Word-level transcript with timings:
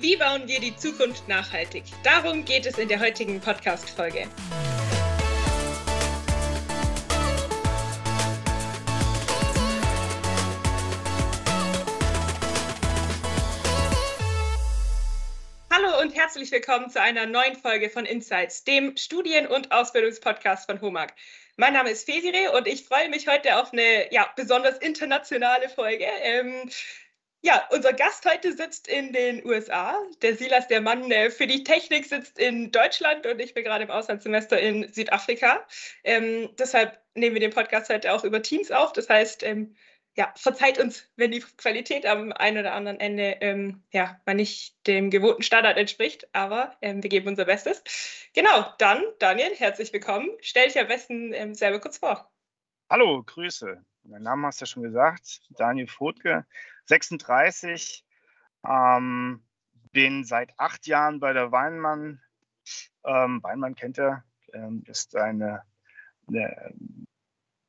Wie 0.00 0.16
bauen 0.16 0.46
wir 0.46 0.60
die 0.60 0.76
Zukunft 0.76 1.26
nachhaltig? 1.26 1.82
Darum 2.04 2.44
geht 2.44 2.66
es 2.66 2.78
in 2.78 2.86
der 2.86 3.00
heutigen 3.00 3.40
Podcast-Folge. 3.40 4.28
Hallo 15.68 16.00
und 16.00 16.14
herzlich 16.14 16.52
willkommen 16.52 16.90
zu 16.90 17.02
einer 17.02 17.26
neuen 17.26 17.56
Folge 17.56 17.90
von 17.90 18.04
Insights, 18.04 18.62
dem 18.62 18.96
Studien- 18.96 19.48
und 19.48 19.72
Ausbildungspodcast 19.72 20.70
von 20.70 20.80
HOMAG. 20.80 21.12
Mein 21.56 21.72
Name 21.72 21.90
ist 21.90 22.08
Fesire 22.08 22.52
und 22.52 22.68
ich 22.68 22.84
freue 22.84 23.08
mich 23.08 23.26
heute 23.26 23.56
auf 23.56 23.72
eine 23.72 24.12
ja, 24.12 24.30
besonders 24.36 24.78
internationale 24.78 25.68
Folge. 25.68 26.06
Ähm, 26.22 26.70
ja, 27.40 27.62
unser 27.70 27.92
Gast 27.92 28.24
heute 28.24 28.52
sitzt 28.52 28.88
in 28.88 29.12
den 29.12 29.44
USA. 29.46 29.96
Der 30.22 30.34
Silas, 30.36 30.66
der 30.68 30.80
Mann 30.80 31.10
für 31.30 31.46
die 31.46 31.62
Technik, 31.62 32.06
sitzt 32.06 32.38
in 32.38 32.72
Deutschland 32.72 33.26
und 33.26 33.40
ich 33.40 33.54
bin 33.54 33.64
gerade 33.64 33.84
im 33.84 33.90
Auslandssemester 33.90 34.58
in 34.60 34.92
Südafrika. 34.92 35.64
Ähm, 36.02 36.50
deshalb 36.58 37.00
nehmen 37.14 37.34
wir 37.34 37.40
den 37.40 37.52
Podcast 37.52 37.90
heute 37.90 38.12
auch 38.12 38.24
über 38.24 38.42
Teams 38.42 38.70
auf. 38.72 38.92
Das 38.92 39.08
heißt, 39.08 39.44
ähm, 39.44 39.76
ja, 40.16 40.32
verzeiht 40.34 40.80
uns, 40.80 41.08
wenn 41.14 41.30
die 41.30 41.38
Qualität 41.38 42.04
am 42.04 42.32
einen 42.32 42.58
oder 42.58 42.74
anderen 42.74 42.98
Ende 42.98 43.36
ähm, 43.40 43.84
ja, 43.92 44.20
mal 44.26 44.34
nicht 44.34 44.74
dem 44.88 45.10
gewohnten 45.10 45.44
Standard 45.44 45.78
entspricht, 45.78 46.28
aber 46.34 46.76
ähm, 46.82 47.04
wir 47.04 47.08
geben 47.08 47.28
unser 47.28 47.44
Bestes. 47.44 47.84
Genau, 48.34 48.66
dann, 48.78 49.04
Daniel, 49.20 49.54
herzlich 49.54 49.92
willkommen. 49.92 50.28
Stell 50.40 50.66
dich 50.66 50.78
am 50.80 50.88
besten 50.88 51.32
ähm, 51.34 51.54
selber 51.54 51.78
kurz 51.78 51.98
vor. 51.98 52.32
Hallo, 52.90 53.22
Grüße. 53.22 53.80
Mein 54.02 54.22
Name 54.22 54.48
hast 54.48 54.60
du 54.60 54.64
ja 54.64 54.66
schon 54.66 54.82
gesagt, 54.82 55.42
Daniel 55.50 55.86
Fotke. 55.86 56.46
36, 56.88 58.04
ähm, 58.66 59.42
bin 59.92 60.24
seit 60.24 60.58
acht 60.58 60.86
Jahren 60.86 61.20
bei 61.20 61.32
der 61.32 61.52
Weinmann. 61.52 62.20
Ähm, 63.04 63.42
Weinmann 63.42 63.74
kennt 63.74 63.98
er, 63.98 64.24
ähm, 64.52 64.82
ist 64.86 65.16
eine, 65.16 65.62
eine, 66.26 66.74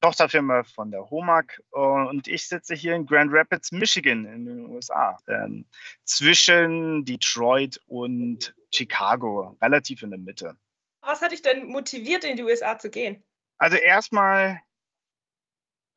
Tochterfirma 0.01 0.63
von 0.63 0.91
der 0.91 1.09
HOMAG 1.09 1.61
und 1.71 2.29
ich 2.29 2.47
sitze 2.47 2.73
hier 2.73 2.95
in 2.95 3.05
Grand 3.05 3.33
Rapids, 3.33 3.73
Michigan 3.73 4.23
in 4.25 4.45
den 4.45 4.65
USA, 4.67 5.17
ähm, 5.27 5.65
zwischen 6.05 7.03
Detroit 7.03 7.81
und 7.87 8.55
Chicago, 8.73 9.57
relativ 9.61 10.01
in 10.01 10.11
der 10.11 10.19
Mitte. 10.19 10.55
Was 11.01 11.21
hat 11.21 11.33
dich 11.33 11.41
denn 11.41 11.67
motiviert, 11.67 12.23
in 12.23 12.37
die 12.37 12.43
USA 12.43 12.77
zu 12.77 12.89
gehen? 12.89 13.23
Also 13.57 13.75
erstmal 13.75 14.61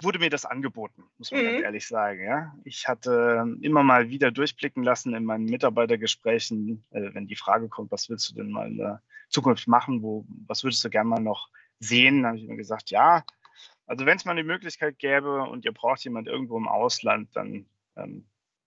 wurde 0.02 0.18
mir 0.18 0.30
das 0.30 0.44
angeboten, 0.44 1.04
muss 1.18 1.30
man 1.30 1.42
mhm. 1.42 1.50
ganz 1.50 1.62
ehrlich 1.64 1.86
sagen. 1.86 2.24
Ja? 2.24 2.54
Ich 2.64 2.88
hatte 2.88 3.56
immer 3.60 3.82
mal 3.82 4.08
wieder 4.10 4.30
durchblicken 4.30 4.82
lassen 4.82 5.14
in 5.14 5.24
meinen 5.24 5.44
Mitarbeitergesprächen, 5.44 6.84
äh, 6.90 7.14
wenn 7.14 7.26
die 7.26 7.36
Frage 7.36 7.68
kommt, 7.68 7.90
was 7.90 8.08
willst 8.08 8.30
du 8.30 8.34
denn 8.34 8.50
mal 8.50 8.68
in 8.68 8.78
der 8.78 9.02
Zukunft 9.28 9.66
machen, 9.68 10.02
wo, 10.02 10.24
was 10.46 10.64
würdest 10.64 10.84
du 10.84 10.90
gerne 10.90 11.08
mal 11.08 11.20
noch 11.20 11.48
sehen, 11.78 12.26
habe 12.26 12.36
ich 12.36 12.46
mir 12.46 12.56
gesagt, 12.56 12.90
ja, 12.90 13.24
also 13.86 14.06
wenn 14.06 14.16
es 14.16 14.24
mal 14.24 14.32
eine 14.32 14.44
Möglichkeit 14.44 14.98
gäbe 14.98 15.42
und 15.42 15.64
ihr 15.64 15.72
braucht 15.72 16.04
jemand 16.04 16.28
irgendwo 16.28 16.56
im 16.56 16.68
Ausland, 16.68 17.34
dann 17.34 17.66
ähm, 17.96 18.26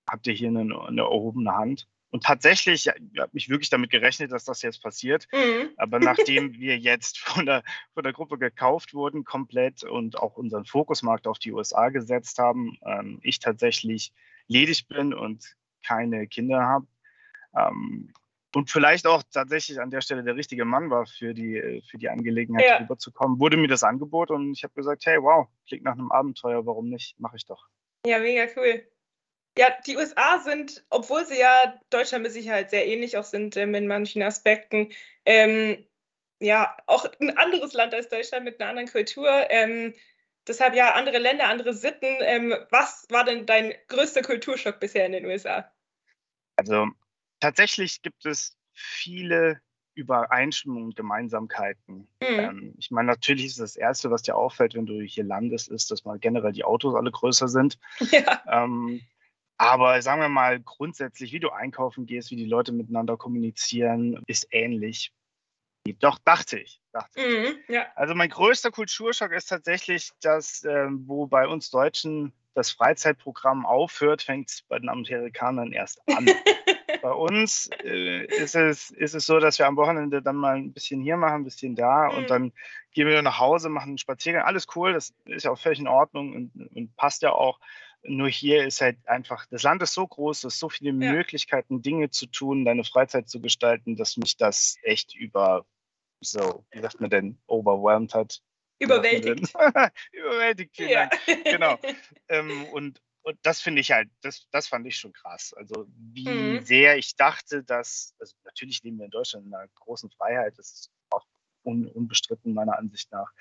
habt 0.10 0.28
ihr 0.28 0.34
hier 0.34 0.50
eine, 0.50 0.62
eine 0.62 1.02
erhobene 1.02 1.52
Hand. 1.52 1.88
Und 2.16 2.24
tatsächlich, 2.24 2.88
ich 2.88 3.20
habe 3.20 3.30
mich 3.34 3.50
wirklich 3.50 3.70
damit 3.70 3.90
gerechnet, 3.90 4.32
dass 4.32 4.46
das 4.46 4.62
jetzt 4.62 4.82
passiert. 4.82 5.28
Mhm. 5.34 5.72
Aber 5.76 6.00
nachdem 6.00 6.54
wir 6.58 6.78
jetzt 6.78 7.20
von 7.20 7.46
der, 7.46 7.62
von 7.94 8.04
der 8.04 8.14
Gruppe 8.14 8.38
gekauft 8.38 8.94
wurden, 8.94 9.26
komplett 9.26 9.84
und 9.84 10.18
auch 10.18 10.38
unseren 10.38 10.64
Fokusmarkt 10.64 11.28
auf 11.28 11.40
die 11.40 11.52
USA 11.52 11.90
gesetzt 11.90 12.40
haben, 12.40 12.78
ähm, 12.86 13.20
ich 13.22 13.40
tatsächlich 13.40 14.14
ledig 14.48 14.88
bin 14.88 15.14
und 15.14 15.58
keine 15.86 16.26
Kinder 16.28 16.62
habe. 16.62 16.88
Ähm, 17.54 18.14
und 18.56 18.72
vielleicht 18.72 19.08
auch 19.08 19.22
tatsächlich 19.34 19.82
an 19.82 19.90
der 19.90 20.00
Stelle 20.00 20.24
der 20.24 20.38
richtige 20.38 20.64
Mann 20.64 20.90
war 20.90 21.08
für 21.08 21.34
die, 21.34 21.84
für 21.92 21.98
die 21.98 22.08
Angelegenheit 22.08 22.66
ja. 22.66 22.78
rüberzukommen, 22.78 23.42
wurde 23.42 23.58
mir 23.58 23.68
das 23.68 23.84
Angebot 23.84 24.32
und 24.32 24.54
ich 24.54 24.64
habe 24.64 24.74
gesagt, 24.74 25.06
hey, 25.06 25.22
wow, 25.22 25.50
klingt 25.68 25.84
nach 25.84 25.98
einem 25.98 26.14
Abenteuer, 26.14 26.66
warum 26.66 26.88
nicht? 26.88 27.20
Mache 27.20 27.36
ich 27.36 27.46
doch. 27.46 27.68
Ja, 28.06 28.20
mega 28.20 28.46
cool. 28.56 28.88
Ja, 29.58 29.70
die 29.86 29.96
USA 29.96 30.40
sind, 30.40 30.86
obwohl 30.90 31.26
sie 31.26 31.40
ja 31.40 31.80
Deutschland 31.90 32.24
mit 32.24 32.34
Sicherheit 32.34 32.70
sehr 32.70 32.86
ähnlich 32.86 33.18
auch 33.18 33.24
sind 33.24 33.56
ähm, 33.56 33.74
in 33.74 33.88
manchen 33.88 34.22
Aspekten, 34.22 34.90
ähm, 35.26 35.86
ja, 36.40 36.76
auch 36.88 37.06
ein 37.22 37.38
anderes 37.38 37.74
Land 37.74 37.94
als 37.94 38.10
Deutschland 38.10 38.44
mit 38.44 38.60
einer 38.60 38.70
anderen 38.70 38.90
Kultur. 38.90 39.30
Ähm, 39.50 39.94
deshalb 40.48 40.76
ja 40.76 40.94
andere 40.94 41.18
Länder, 41.18 41.48
andere 41.48 41.74
Sitten. 41.74 42.18
Ähm, 42.20 42.54
was 42.70 43.06
war 43.10 43.24
denn 43.24 43.46
dein 43.46 43.74
größter 43.88 44.22
Kulturschock 44.22 44.80
bisher 44.80 45.06
in 45.06 45.14
den 45.14 45.26
USA? 45.26 45.72
Also 46.58 46.88
tatsächlich 47.40 48.02
gibt 48.02 48.26
es 48.26 48.58
viele 48.74 49.62
Übereinstimmungen 49.94 50.86
und 50.86 50.96
Gemeinsamkeiten. 50.96 52.08
Mhm. 52.20 52.40
Ähm, 52.40 52.74
ich 52.78 52.92
meine, 52.92 53.08
natürlich 53.08 53.46
ist 53.46 53.60
das 53.60 53.78
Erste, 53.78 54.12
was 54.12 54.24
dir 54.24 54.36
auffällt, 54.36 54.76
wenn 54.76 54.86
du 54.86 55.02
hier 55.02 55.24
landest, 55.24 55.70
ist, 55.70 55.90
dass 55.90 56.04
mal 56.04 56.20
generell 56.20 56.52
die 56.52 56.66
Autos 56.66 56.96
alle 56.96 57.12
größer 57.12 57.48
sind. 57.48 57.80
Ja. 58.12 58.42
Aber 59.58 60.02
sagen 60.02 60.22
wir 60.22 60.30
mal, 60.30 60.60
grundsätzlich, 60.60 61.32
wie 61.32 61.40
du 61.40 61.50
einkaufen 61.50 62.06
gehst, 62.06 62.32
wie 62.32 62.36
die 62.36 62.46
Leute 62.46 62.72
miteinander 62.72 63.18
kommunizieren, 63.18 64.22
ist 64.28 64.48
ähnlich. 64.52 65.14
Doch, 66.00 66.18
dachte 66.26 66.60
ich. 66.60 66.82
Dachte 66.92 67.20
mhm, 67.20 67.58
ich. 67.68 67.70
Ja. 67.70 67.86
Also 67.96 68.16
mein 68.16 68.30
größter 68.30 68.72
Kulturschock 68.72 69.32
ist 69.32 69.48
tatsächlich, 69.48 70.12
dass, 70.22 70.64
äh, 70.64 70.88
wo 70.90 71.28
bei 71.28 71.48
uns 71.48 71.70
Deutschen 71.70 72.34
das 72.56 72.72
Freizeitprogramm 72.72 73.66
aufhört, 73.66 74.22
fängt 74.22 74.50
es 74.50 74.62
bei 74.64 74.80
den 74.80 74.90
Amerikanern 74.90 75.74
erst 75.74 76.02
an. 76.08 76.26
bei 77.02 77.12
uns 77.12 77.70
äh, 77.84 78.26
ist, 78.26 78.56
es, 78.56 78.90
ist 78.90 79.14
es 79.14 79.26
so, 79.26 79.40
dass 79.40 79.60
wir 79.60 79.68
am 79.68 79.76
Wochenende 79.76 80.22
dann 80.22 80.38
mal 80.38 80.56
ein 80.56 80.74
bisschen 80.74 81.02
hier 81.02 81.18
machen, 81.18 81.42
ein 81.42 81.44
bisschen 81.44 81.76
da 81.76 82.10
mhm. 82.10 82.18
und 82.18 82.30
dann 82.30 82.54
gehen 82.92 83.08
wir 83.08 83.22
nach 83.22 83.40
Hause, 83.40 83.70
machen 83.70 83.90
einen 83.90 83.98
Spaziergang. 83.98 84.44
Alles 84.44 84.68
cool, 84.76 84.94
das 84.94 85.14
ist 85.26 85.44
ja 85.44 85.52
auch 85.52 85.60
völlig 85.60 85.80
in 85.80 85.88
Ordnung 85.88 86.34
und, 86.34 86.76
und 86.76 86.96
passt 86.96 87.22
ja 87.22 87.32
auch. 87.32 87.60
Nur 88.08 88.30
hier 88.30 88.66
ist 88.66 88.82
halt 88.82 88.98
einfach, 89.08 89.46
das 89.48 89.64
Land 89.64 89.82
ist 89.82 89.94
so 89.94 90.08
groß, 90.08 90.44
es 90.44 90.54
ist 90.56 90.60
so 90.60 90.70
viele 90.70 90.92
ja. 90.92 91.12
Möglichkeiten, 91.12 91.82
Dinge 91.82 92.10
zu 92.10 92.28
tun, 92.28 92.66
deine 92.66 92.84
Freizeit 92.84 93.30
zu 93.30 93.42
gestalten, 93.42 93.96
dass 93.96 94.18
mich 94.18 94.38
das 94.38 94.78
echt 94.84 95.16
über, 95.16 95.66
so, 96.22 96.66
wie 96.72 96.82
sagt 96.82 97.02
man 97.02 97.10
denn, 97.10 97.38
overwhelmed 97.48 98.14
hat. 98.14 98.42
Überwältigt. 98.80 99.54
Überwältigt, 100.12 100.76
vielen 100.76 100.90
ja. 100.90 101.08
Dank. 101.08 101.44
Genau. 101.46 101.80
ähm, 102.30 102.66
und, 102.74 103.02
und 103.24 103.40
das 103.42 103.62
finde 103.62 103.82
ich 103.82 103.92
halt, 103.92 104.10
das, 104.22 104.48
das 104.52 104.68
fand 104.68 104.86
ich 104.86 104.98
schon 104.98 105.14
krass. 105.14 105.54
Also 105.56 105.88
wie 105.88 106.30
mhm. 106.30 106.66
sehr 106.66 106.98
ich 106.98 107.16
dachte, 107.16 107.64
dass, 107.64 108.14
also 108.20 108.36
natürlich 108.44 108.84
leben 108.84 108.98
wir 108.98 109.06
in 109.06 109.12
Deutschland 109.12 109.46
in 109.48 109.54
einer 109.54 109.68
großen 109.76 110.12
Freiheit, 110.12 110.58
das 110.58 110.72
ist 110.74 110.92
auch 111.10 111.26
un, 111.64 111.88
unbestritten 111.88 112.54
meiner 112.54 112.78
Ansicht 112.78 113.12
nach. 113.12 113.32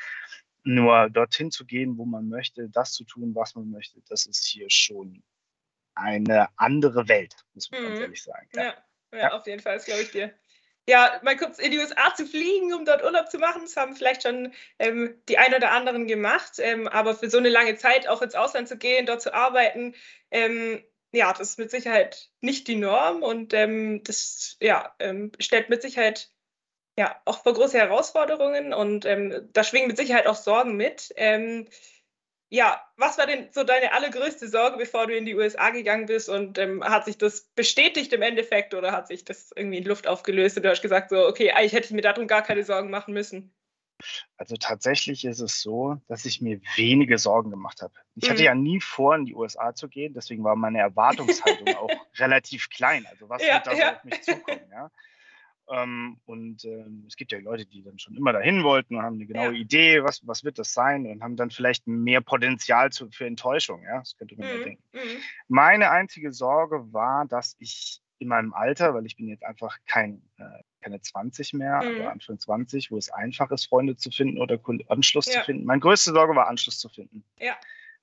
Nur 0.64 1.10
dorthin 1.10 1.50
zu 1.50 1.64
gehen, 1.66 1.98
wo 1.98 2.04
man 2.04 2.28
möchte, 2.28 2.69
das 2.70 2.92
zu 2.92 3.04
tun, 3.04 3.34
was 3.34 3.54
man 3.54 3.70
möchte, 3.70 4.00
das 4.08 4.26
ist 4.26 4.44
hier 4.47 4.66
schon 4.70 5.22
eine 5.94 6.48
andere 6.56 7.06
Welt, 7.08 7.36
muss 7.52 7.70
man 7.70 7.82
mhm. 7.82 7.88
ganz 7.88 8.00
ehrlich 8.00 8.22
sagen. 8.22 8.48
Ja, 8.54 8.62
ja, 8.62 8.75
ja, 9.12 9.19
ja. 9.19 9.32
auf 9.32 9.47
jeden 9.47 9.60
Fall, 9.60 9.75
das 9.75 9.84
glaube 9.84 10.02
ich 10.02 10.10
dir. 10.10 10.34
Ja, 10.86 11.19
mal 11.22 11.36
kurz 11.36 11.58
in 11.58 11.70
die 11.70 11.78
USA 11.78 12.14
zu 12.14 12.26
fliegen, 12.26 12.75
um 12.75 12.84
dort 12.84 13.02
Urlaub 13.02 13.30
zu 13.30 13.38
machen, 13.38 13.62
das 13.62 13.76
haben 13.76 13.97
vielleicht 13.97 14.22
schon 14.22 14.52
ähm, 14.78 15.19
die 15.30 15.38
ein 15.38 15.54
oder 15.54 15.70
anderen 15.70 16.06
gemacht, 16.06 16.58
ähm, 16.58 16.88
aber 16.88 17.14
für 17.14 17.31
so 17.31 17.38
eine 17.38 17.48
lange 17.48 17.76
Zeit 17.76 18.06
auch 18.06 18.20
ins 18.20 18.34
Ausland 18.34 18.69
zu 18.69 18.76
gehen, 18.76 19.06
dort 19.06 19.22
zu 19.22 19.32
arbeiten, 19.32 19.94
ähm, 20.31 20.84
ja, 21.12 21.32
das 21.32 21.50
ist 21.50 21.58
mit 21.58 21.70
Sicherheit 21.70 22.28
nicht 22.41 22.69
die 22.69 22.76
Norm 22.76 23.22
und 23.22 23.54
ähm, 23.54 24.02
das 24.04 24.56
ja, 24.60 24.94
ähm, 24.98 25.32
stellt 25.38 25.70
mit 25.70 25.81
Sicherheit 25.81 26.34
ja, 26.97 27.21
auch 27.25 27.43
vor 27.43 27.55
große 27.55 27.78
Herausforderungen 27.78 28.72
und 28.72 29.05
ähm, 29.05 29.49
da 29.53 29.65
schwingen 29.65 29.88
mit 29.88 29.97
Sicherheit 29.97 30.27
auch 30.27 30.37
Sorgen 30.37 30.77
mit. 30.77 31.12
Ähm, 31.16 31.66
ja, 32.50 32.81
was 32.97 33.19
war 33.19 33.27
denn 33.27 33.49
so 33.50 33.65
deine 33.65 33.93
allergrößte 33.93 34.49
Sorge, 34.49 34.77
bevor 34.77 35.09
du 35.09 35.16
in 35.16 35.27
die 35.27 35.34
USA 35.34 35.71
gegangen 35.71 36.06
bist 36.06 36.28
und 36.28 36.56
ähm, 36.59 36.84
hat 36.84 37.05
sich 37.05 37.19
das 37.19 37.50
bestätigt 37.56 38.12
im 38.12 38.22
Endeffekt 38.22 38.75
oder 38.75 38.93
hat 38.93 39.09
sich 39.09 39.25
das 39.25 39.50
irgendwie 39.56 39.78
in 39.78 39.84
Luft 39.84 40.06
aufgelöst 40.06 40.56
und 40.56 40.62
du 40.62 40.70
hast 40.70 40.82
gesagt 40.82 41.11
so, 41.11 41.26
okay, 41.26 41.50
eigentlich 41.50 41.73
hätte 41.73 41.87
ich 41.87 41.93
mir 41.93 42.02
darum 42.02 42.29
gar 42.29 42.43
keine 42.43 42.62
Sorgen 42.62 42.91
machen 42.91 43.12
müssen? 43.12 43.52
Also 44.37 44.56
tatsächlich 44.56 45.25
ist 45.25 45.41
es 45.41 45.62
so, 45.62 45.96
dass 46.06 46.25
ich 46.26 46.41
mir 46.41 46.61
wenige 46.76 47.19
Sorgen 47.19 47.50
gemacht 47.50 47.82
habe. 47.82 47.94
Ich 48.14 48.29
mhm. 48.29 48.32
hatte 48.32 48.44
ja 48.44 48.55
nie 48.55 48.81
vor, 48.81 49.17
in 49.17 49.25
die 49.25 49.35
USA 49.35 49.75
zu 49.75 49.88
gehen, 49.88 50.14
deswegen 50.14 50.44
war 50.44 50.55
meine 50.55 50.79
Erwartungshaltung 50.79 51.67
auch 51.76 51.91
relativ 52.19 52.70
klein. 52.70 53.06
Also 53.11 53.29
was 53.29 53.43
ja, 53.43 53.55
wird 53.55 53.67
da 53.67 53.73
ja. 53.73 53.91
so 53.91 53.96
auf 53.96 54.05
mich 54.05 54.23
zukommen, 54.23 54.61
ja? 54.70 54.91
Ähm, 55.70 56.19
und 56.26 56.64
ähm, 56.64 57.05
es 57.06 57.16
gibt 57.16 57.32
ja 57.32 57.38
Leute, 57.38 57.64
die 57.64 57.82
dann 57.82 57.99
schon 57.99 58.14
immer 58.14 58.32
dahin 58.32 58.62
wollten 58.64 58.96
und 58.96 59.02
haben 59.02 59.14
eine 59.14 59.26
genaue 59.26 59.52
ja. 59.52 59.61
Idee, 59.61 60.02
was, 60.02 60.26
was 60.26 60.44
wird 60.44 60.58
das 60.58 60.75
sein 60.75 61.06
und 61.06 61.22
haben 61.22 61.37
dann 61.37 61.50
vielleicht 61.50 61.87
mehr 61.87 62.20
Potenzial 62.20 62.93
zu, 62.93 63.11
für 63.11 63.26
Enttäuschung. 63.26 63.82
Ja, 63.82 64.00
das 64.00 64.16
könnte 64.16 64.37
man 64.37 64.46
mhm. 64.46 64.58
ja 64.58 64.64
denken. 64.64 64.82
Mhm. 64.93 65.22
Meine 65.49 65.90
einzige 65.90 66.32
Sorge 66.32 66.93
war, 66.93 67.26
dass 67.26 67.56
ich 67.58 68.02
in 68.19 68.28
meinem 68.28 68.52
Alter, 68.52 68.94
weil 68.94 69.06
ich 69.06 69.16
bin 69.16 69.28
jetzt 69.28 69.44
einfach 69.44 69.78
kein, 69.87 70.22
äh, 70.38 70.62
keine 70.82 71.00
20 71.00 71.55
mehr, 71.55 71.82
mhm. 71.82 72.00
aber 72.00 72.12
Anfang 72.12 72.38
20, 72.38 72.90
wo 72.90 72.99
es 72.99 73.10
einfach 73.10 73.50
ist, 73.50 73.67
Freunde 73.67 73.96
zu 73.96 74.10
finden 74.10 74.40
oder 74.40 74.58
Anschluss 74.88 75.26
ja. 75.26 75.40
zu 75.40 75.46
finden. 75.46 75.64
Meine 75.64 75.81
größte 75.81 76.12
Sorge 76.12 76.34
war, 76.34 76.49
Anschluss 76.49 76.78
zu 76.78 76.88
finden. 76.88 77.25
Ja. 77.38 77.56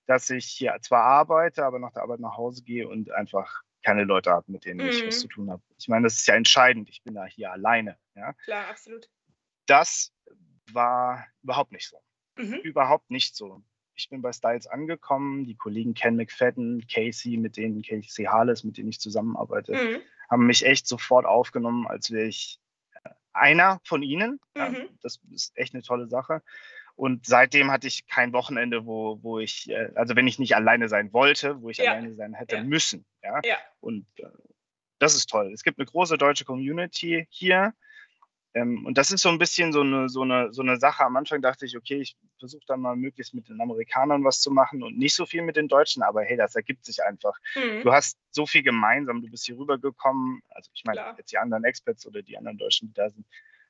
Dass 0.07 0.29
ich 0.29 0.45
hier 0.45 0.75
zwar 0.81 1.03
arbeite, 1.03 1.63
aber 1.63 1.79
nach 1.79 1.91
der 1.91 2.03
Arbeit 2.03 2.19
nach 2.19 2.37
Hause 2.37 2.63
gehe 2.63 2.87
und 2.87 3.11
einfach 3.11 3.61
keine 3.83 4.03
Leute 4.03 4.31
habe, 4.31 4.51
mit 4.51 4.65
denen 4.65 4.85
mhm. 4.85 4.91
ich 4.91 5.05
was 5.05 5.17
mhm. 5.17 5.21
zu 5.21 5.27
tun 5.27 5.51
habe. 5.51 5.61
Ich 5.77 5.87
meine, 5.87 6.03
das 6.03 6.15
ist 6.15 6.27
ja 6.27 6.35
entscheidend. 6.35 6.89
Ich 6.89 7.03
bin 7.03 7.15
da 7.15 7.25
hier 7.25 7.51
alleine. 7.51 7.97
Ja? 8.15 8.33
Klar, 8.43 8.67
absolut. 8.69 9.09
Das 9.65 10.13
war 10.71 11.25
überhaupt 11.43 11.71
nicht 11.71 11.87
so. 11.87 11.97
Mhm. 12.37 12.55
Überhaupt 12.63 13.09
nicht 13.09 13.35
so. 13.35 13.61
Ich 13.95 14.09
bin 14.09 14.21
bei 14.21 14.31
Styles 14.31 14.67
angekommen. 14.67 15.45
Die 15.45 15.55
Kollegen 15.55 15.93
Ken 15.93 16.15
McFadden, 16.15 16.85
Casey, 16.87 17.37
mit 17.37 17.57
denen 17.57 17.81
Casey 17.81 18.25
Harles, 18.25 18.63
mit 18.63 18.77
denen 18.77 18.89
ich 18.89 18.99
zusammenarbeite, 18.99 19.73
mhm. 19.73 20.01
haben 20.29 20.45
mich 20.45 20.65
echt 20.65 20.87
sofort 20.87 21.25
aufgenommen, 21.25 21.87
als 21.87 22.11
wäre 22.11 22.27
ich 22.27 22.59
äh, 23.03 23.09
einer 23.33 23.79
von 23.83 24.01
ihnen. 24.01 24.39
Ja, 24.55 24.69
mhm. 24.69 24.89
das 25.01 25.19
ist 25.31 25.55
echt 25.55 25.73
eine 25.73 25.83
tolle 25.83 26.07
Sache. 26.07 26.41
Und 27.01 27.25
seitdem 27.25 27.71
hatte 27.71 27.88
ich 27.88 28.06
kein 28.06 28.31
Wochenende, 28.31 28.86
wo, 28.86 29.18
wo 29.24 29.39
ich, 29.39 29.68
äh, 29.71 29.89
also 29.95 30.15
wenn 30.15 30.27
ich 30.27 30.38
nicht 30.38 30.56
alleine 30.56 30.88
sein 30.88 31.12
wollte, 31.13 31.59
wo 31.59 31.71
ich 31.71 31.77
ja. 31.77 31.94
alleine 31.94 32.13
sein 32.13 32.36
hätte 32.36 32.57
ja. 32.57 32.63
müssen. 32.63 33.07
Ja? 33.24 33.39
ja. 33.44 33.57
Und 33.80 34.06
äh, 34.18 34.27
das 35.00 35.15
ist 35.15 35.27
toll. 35.27 35.51
Es 35.51 35.63
gibt 35.63 35.80
eine 35.80 35.88
große 35.88 36.19
deutsche 36.19 36.45
Community 36.45 37.25
hier. 37.31 37.74
Ähm, 38.53 38.86
und 38.86 39.00
das 39.00 39.09
ist 39.09 39.24
so 39.24 39.30
ein 39.30 39.39
bisschen 39.39 39.74
so 39.74 39.81
eine, 39.81 40.09
so, 40.09 40.21
eine, 40.21 40.53
so 40.53 40.62
eine 40.62 40.77
Sache. 40.77 41.03
Am 41.03 41.18
Anfang 41.18 41.42
dachte 41.42 41.65
ich, 41.65 41.75
okay, 41.75 42.01
ich 42.01 42.15
versuche 42.38 42.65
dann 42.68 42.81
mal 42.81 42.95
möglichst 42.95 43.33
mit 43.33 43.50
den 43.50 43.59
Amerikanern 43.59 44.24
was 44.24 44.39
zu 44.39 44.51
machen 44.51 44.83
und 44.83 45.00
nicht 45.00 45.15
so 45.15 45.25
viel 45.25 45.42
mit 45.42 45.56
den 45.56 45.69
Deutschen, 45.69 46.03
aber 46.03 46.21
hey, 46.21 46.38
das 46.38 46.53
ergibt 46.53 46.86
sich 46.86 47.03
einfach. 47.03 47.33
Mhm. 47.56 47.81
Du 47.81 47.92
hast 47.92 48.19
so 48.30 48.45
viel 48.45 48.62
gemeinsam, 48.62 49.24
du 49.24 49.27
bist 49.31 49.48
hier 49.48 49.57
rübergekommen. 49.57 50.44
Also 50.50 50.69
ich 50.75 50.83
meine, 50.86 51.15
jetzt 51.18 51.31
die 51.31 51.39
anderen 51.39 51.63
Experts 51.63 52.06
oder 52.06 52.21
die 52.21 52.38
anderen 52.38 52.59
Deutschen, 52.59 52.89
die 52.89 52.94
da 52.94 53.09
sind, 53.09 53.25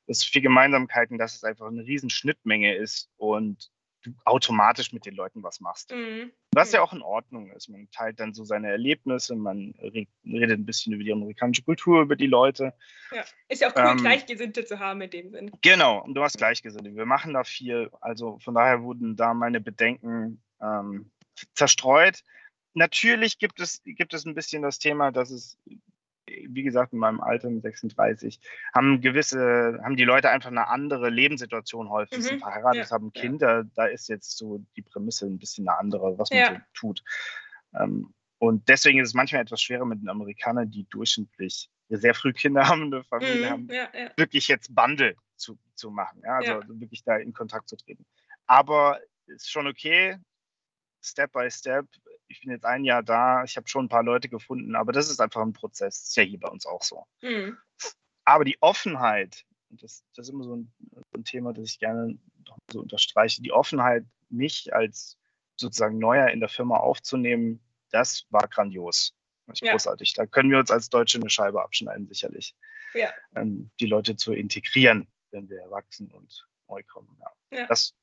das 0.07 0.24
viel 0.24 0.42
Gemeinsamkeiten, 0.42 1.18
dass 1.18 1.36
es 1.36 1.44
einfach 1.44 1.68
eine 1.68 1.86
riesen 1.86 2.09
Schnittmenge 2.09 2.75
ist 2.75 3.09
und 3.18 3.71
du 4.03 4.13
automatisch 4.25 4.94
mit 4.94 5.06
den 5.06 5.15
Leuten 5.15 5.44
was 5.44 5.59
machst. 5.59 5.92
Mhm. 5.92 6.31
Was 6.53 6.71
ja 6.71 6.81
auch 6.81 6.94
in 6.94 7.01
Ordnung 7.01 7.51
ist. 7.51 7.69
Man 7.69 7.89
teilt 7.92 8.19
dann 8.19 8.33
so 8.33 8.44
seine 8.44 8.69
Erlebnisse, 8.69 9.36
man 9.36 9.74
redet 9.80 10.59
ein 10.59 10.65
bisschen 10.65 10.94
über 10.94 11.03
die 11.03 11.13
amerikanische 11.13 11.63
Kultur, 11.63 12.01
über 12.01 12.15
die 12.15 12.27
Leute. 12.27 12.74
Ja, 13.12 13.24
ist 13.48 13.62
ja 13.62 13.69
auch 13.69 13.75
cool, 13.75 13.92
ähm, 13.92 13.98
Gleichgesinnte 13.98 14.65
zu 14.65 14.80
haben 14.80 15.01
in 15.01 15.09
dem 15.09 15.30
Sinn. 15.31 15.51
Genau, 15.62 16.04
und 16.04 16.15
du 16.15 16.24
hast 16.24 16.38
Gleichgesinnte. 16.38 16.95
Wir 16.95 17.06
machen 17.06 17.33
da 17.33 17.44
viel. 17.44 17.89
Also 18.01 18.39
von 18.39 18.56
daher 18.56 18.81
wurden 18.81 19.15
da 19.15 19.33
meine 19.33 19.62
Bedenken 19.62 20.42
ähm, 20.62 21.12
zerstreut. 21.54 22.24
Natürlich 22.74 23.38
gibt 23.38 23.59
es, 23.59 23.81
gibt 23.83 24.13
es 24.13 24.25
ein 24.25 24.36
bisschen 24.36 24.62
das 24.62 24.80
Thema, 24.80 25.12
dass 25.12 25.30
es 25.30 25.57
wie 26.50 26.63
gesagt, 26.63 26.94
in 26.94 27.00
meinem 27.00 27.22
Alter 27.22 27.50
mit 27.50 27.63
36, 27.63 28.39
haben 28.74 29.01
gewisse, 29.01 29.80
haben 29.83 29.95
die 29.95 30.04
Leute 30.04 30.30
einfach 30.30 30.50
eine 30.50 30.68
andere 30.68 31.10
Lebenssituation 31.10 31.89
häufig, 31.89 32.19
mhm. 32.19 32.22
sind 32.24 32.39
verheiratet, 32.39 32.86
ja. 32.86 32.92
haben 32.92 33.13
Kinder, 33.13 33.57
ja. 33.60 33.63
da 33.75 33.86
ist 33.86 34.10
jetzt 34.10 34.38
so 34.38 34.66
die 34.75 34.81
Prämisse 34.81 35.25
ein 35.25 35.39
bisschen 35.39 35.68
eine 35.68 35.78
andere, 35.78 36.18
was 36.18 36.30
man 36.30 36.39
ja. 36.39 36.54
so 36.54 36.62
tut. 36.74 37.04
Ähm, 37.80 38.13
und 38.38 38.68
deswegen 38.69 39.00
ist 39.00 39.10
es 39.10 39.13
manchmal 39.13 39.44
etwas 39.44 39.62
schwerer 39.62 39.86
mit 39.86 40.01
den 40.01 40.10
Amerikanern, 40.10 40.72
die 40.72 40.86
durchschnittlich 40.89 41.69
sehr 41.89 42.16
früh 42.16 42.33
Kinder 42.33 42.68
haben, 42.68 42.94
eine 42.94 43.04
Familie 43.04 43.45
mhm. 43.45 43.50
haben, 43.50 43.69
wirklich 44.16 44.48
jetzt 44.48 44.74
Bundle 44.74 45.16
zu, 45.36 45.60
zu 45.75 45.92
machen, 45.92 46.22
ja, 46.24 46.38
also 46.38 46.62
wirklich 46.80 47.04
da 47.04 47.18
in 47.18 47.33
Kontakt 47.33 47.69
zu 47.69 47.75
treten. 47.75 48.06
Aber 48.48 49.00
ist 49.28 49.51
schon 49.51 49.68
okay, 49.68 50.18
Step 51.01 51.31
by 51.31 51.50
Step 51.50 51.86
ich 52.31 52.42
bin 52.42 52.51
jetzt 52.51 52.66
ein 52.66 52.86
Jahr 52.86 53.04
da, 53.04 53.44
ich 53.44 53.57
habe 53.57 53.68
schon 53.68 53.86
ein 53.86 53.89
paar 53.89 54.04
Leute 54.04 54.30
gefunden, 54.30 54.75
aber 54.75 54.92
das 54.92 55.10
ist 55.10 55.19
einfach 55.19 55.42
ein 55.42 55.54
Prozess. 55.54 56.00
Das 56.00 56.10
ist 56.10 56.18
ja 56.18 56.24
hier 56.24 56.39
bei 56.39 56.48
uns 56.48 56.66
auch 56.66 56.81
so. 56.81 57.06
Mhm. 57.22 57.57
Aber 58.24 58.45
die 58.45 58.57
Offenheit, 58.62 59.45
das, 59.69 60.04
das 60.16 60.28
ist 60.28 60.33
immer 60.33 60.44
so 60.44 60.56
ein, 60.56 60.74
ein, 61.16 61.24
Thema, 61.24 61.54
das 61.54 61.69
ich 61.69 61.80
gerne 61.80 62.18
noch 62.48 62.57
so 62.72 62.81
unterstreiche, 62.81 63.42
die 63.42 63.51
Offenheit, 63.51 64.06
mich 64.30 64.74
als 64.74 65.18
sozusagen 65.57 66.00
Neuer 66.00 66.30
in 66.30 66.39
der 66.39 66.50
Firma 66.50 66.78
aufzunehmen, 66.78 67.62
das 67.92 68.25
war 68.30 68.48
grandios. 68.48 69.13
Das 69.48 69.60
ja. 69.60 69.72
großartig. 69.72 70.13
Da 70.13 70.25
können 70.25 70.50
wir 70.50 70.60
uns 70.60 70.72
als 70.72 70.89
Deutsche 70.89 71.19
eine 71.19 71.30
Scheibe 71.30 71.62
abschneiden, 71.62 72.07
sicherlich. 72.07 72.56
Ja. 72.94 73.10
Ähm, 73.36 73.69
die 73.80 73.88
Leute 73.88 74.16
zu 74.16 74.33
integrieren, 74.33 75.07
wenn 75.31 75.50
wir 75.50 75.60
erwachsen 75.60 76.10
und 76.12 76.48
neu 76.69 76.83
kommen. 76.83 77.19
Ja. 77.51 77.68
Das, 77.68 77.94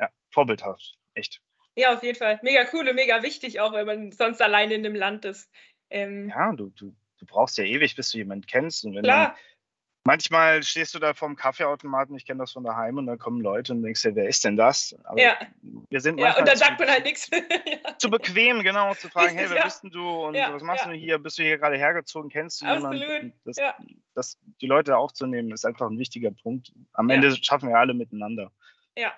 ja, 0.00 0.08
vorbildhaft, 0.30 0.98
echt. 1.14 1.42
Ja, 1.78 1.94
auf 1.94 2.02
jeden 2.02 2.18
Fall. 2.18 2.40
Mega 2.42 2.66
cool 2.72 2.88
und 2.88 2.96
mega 2.96 3.22
wichtig, 3.22 3.60
auch 3.60 3.72
wenn 3.72 3.86
man 3.86 4.10
sonst 4.10 4.42
alleine 4.42 4.74
in 4.74 4.82
dem 4.82 4.96
Land 4.96 5.24
ist. 5.24 5.48
Ähm, 5.90 6.28
ja, 6.28 6.52
du, 6.52 6.70
du, 6.70 6.92
du 7.18 7.26
brauchst 7.26 7.56
ja 7.56 7.62
ewig, 7.62 7.94
bis 7.94 8.10
du 8.10 8.18
jemanden 8.18 8.46
kennst. 8.46 8.84
Und 8.84 8.96
wenn 8.96 9.04
klar. 9.04 9.28
Dann, 9.28 9.36
manchmal 10.02 10.64
stehst 10.64 10.96
du 10.96 10.98
da 10.98 11.14
vorm 11.14 11.36
Kaffeeautomaten, 11.36 12.16
ich 12.16 12.26
kenne 12.26 12.40
das 12.40 12.50
von 12.50 12.64
daheim, 12.64 12.98
und 12.98 13.06
dann 13.06 13.18
kommen 13.18 13.40
Leute 13.40 13.74
und 13.74 13.82
denkst 13.84 14.02
dir, 14.02 14.16
wer 14.16 14.26
ist 14.26 14.44
denn 14.44 14.56
das? 14.56 14.96
Aber 15.04 15.20
ja. 15.20 15.36
Wir 15.88 16.00
sind 16.00 16.18
ja, 16.18 16.36
und 16.36 16.48
dann 16.48 16.56
sagt 16.56 16.80
man 16.80 16.88
halt 16.88 17.04
nichts. 17.04 17.30
zu 17.98 18.10
bequem, 18.10 18.64
genau, 18.64 18.92
zu 18.94 19.08
fragen, 19.08 19.36
hey, 19.36 19.48
wer 19.48 19.58
ja. 19.58 19.64
bist 19.64 19.84
denn 19.84 19.90
du 19.90 20.26
und 20.26 20.34
ja, 20.34 20.52
was 20.52 20.64
machst 20.64 20.84
ja. 20.84 20.90
du 20.90 20.96
hier? 20.96 21.18
Bist 21.18 21.38
du 21.38 21.44
hier 21.44 21.58
gerade 21.58 21.76
hergezogen? 21.76 22.28
Kennst 22.28 22.60
du 22.60 22.66
Absolut. 22.66 23.00
jemanden? 23.00 23.32
Das, 23.44 23.56
ja. 23.56 23.76
das, 24.14 24.36
die 24.60 24.66
Leute 24.66 24.96
aufzunehmen, 24.96 25.52
ist 25.52 25.64
einfach 25.64 25.88
ein 25.88 25.98
wichtiger 25.98 26.32
Punkt. 26.32 26.72
Am 26.94 27.08
Ende 27.08 27.36
schaffen 27.40 27.68
wir 27.68 27.78
alle 27.78 27.94
miteinander. 27.94 28.50
Ja, 28.96 29.14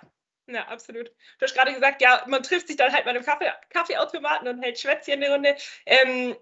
ja, 0.55 0.67
absolut. 0.69 1.09
Du 1.39 1.45
hast 1.45 1.55
gerade 1.55 1.73
gesagt, 1.73 2.03
ja, 2.03 2.25
man 2.27 2.43
trifft 2.43 2.69
sich 2.69 2.77
dann 2.77 2.93
halt 2.93 3.05
bei 3.05 3.11
einem 3.11 3.25
Kaffee, 3.25 3.53
Kaffeeautomaten 3.71 4.49
und 4.49 4.63
hält 4.63 4.79
Schwätzchen 4.79 5.23
eine 5.23 5.33
Runde. 5.33 5.57
Ähm, 5.87 6.37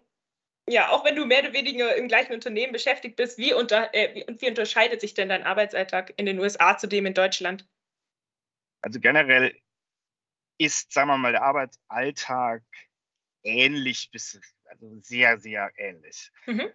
ja, 0.69 0.91
auch 0.91 1.05
wenn 1.05 1.17
du 1.17 1.25
mehr 1.25 1.41
oder 1.41 1.53
weniger 1.53 1.97
im 1.97 2.09
gleichen 2.09 2.35
Unternehmen 2.35 2.73
beschäftigt 2.73 3.17
bist, 3.17 3.39
wie, 3.39 3.55
unter, 3.55 3.95
äh, 3.95 4.15
wie, 4.15 4.41
wie 4.41 4.49
unterscheidet 4.49 5.01
sich 5.01 5.15
denn 5.15 5.31
dein 5.31 5.45
Arbeitsalltag 5.45 6.13
in 6.17 6.27
den 6.27 6.39
USA 6.39 6.77
zu 6.77 6.87
dem 6.87 7.07
in 7.07 7.15
Deutschland? 7.15 7.67
Also 8.83 9.01
generell 9.01 9.59
ist, 10.59 10.93
sagen 10.93 11.09
wir 11.09 11.17
mal, 11.17 11.33
der 11.33 11.43
Arbeitsalltag 11.43 12.63
ähnlich 13.43 14.11
bis 14.11 14.39
also 14.65 15.01
sehr, 15.01 15.39
sehr 15.39 15.73
ähnlich. 15.77 16.31
Mhm. 16.47 16.71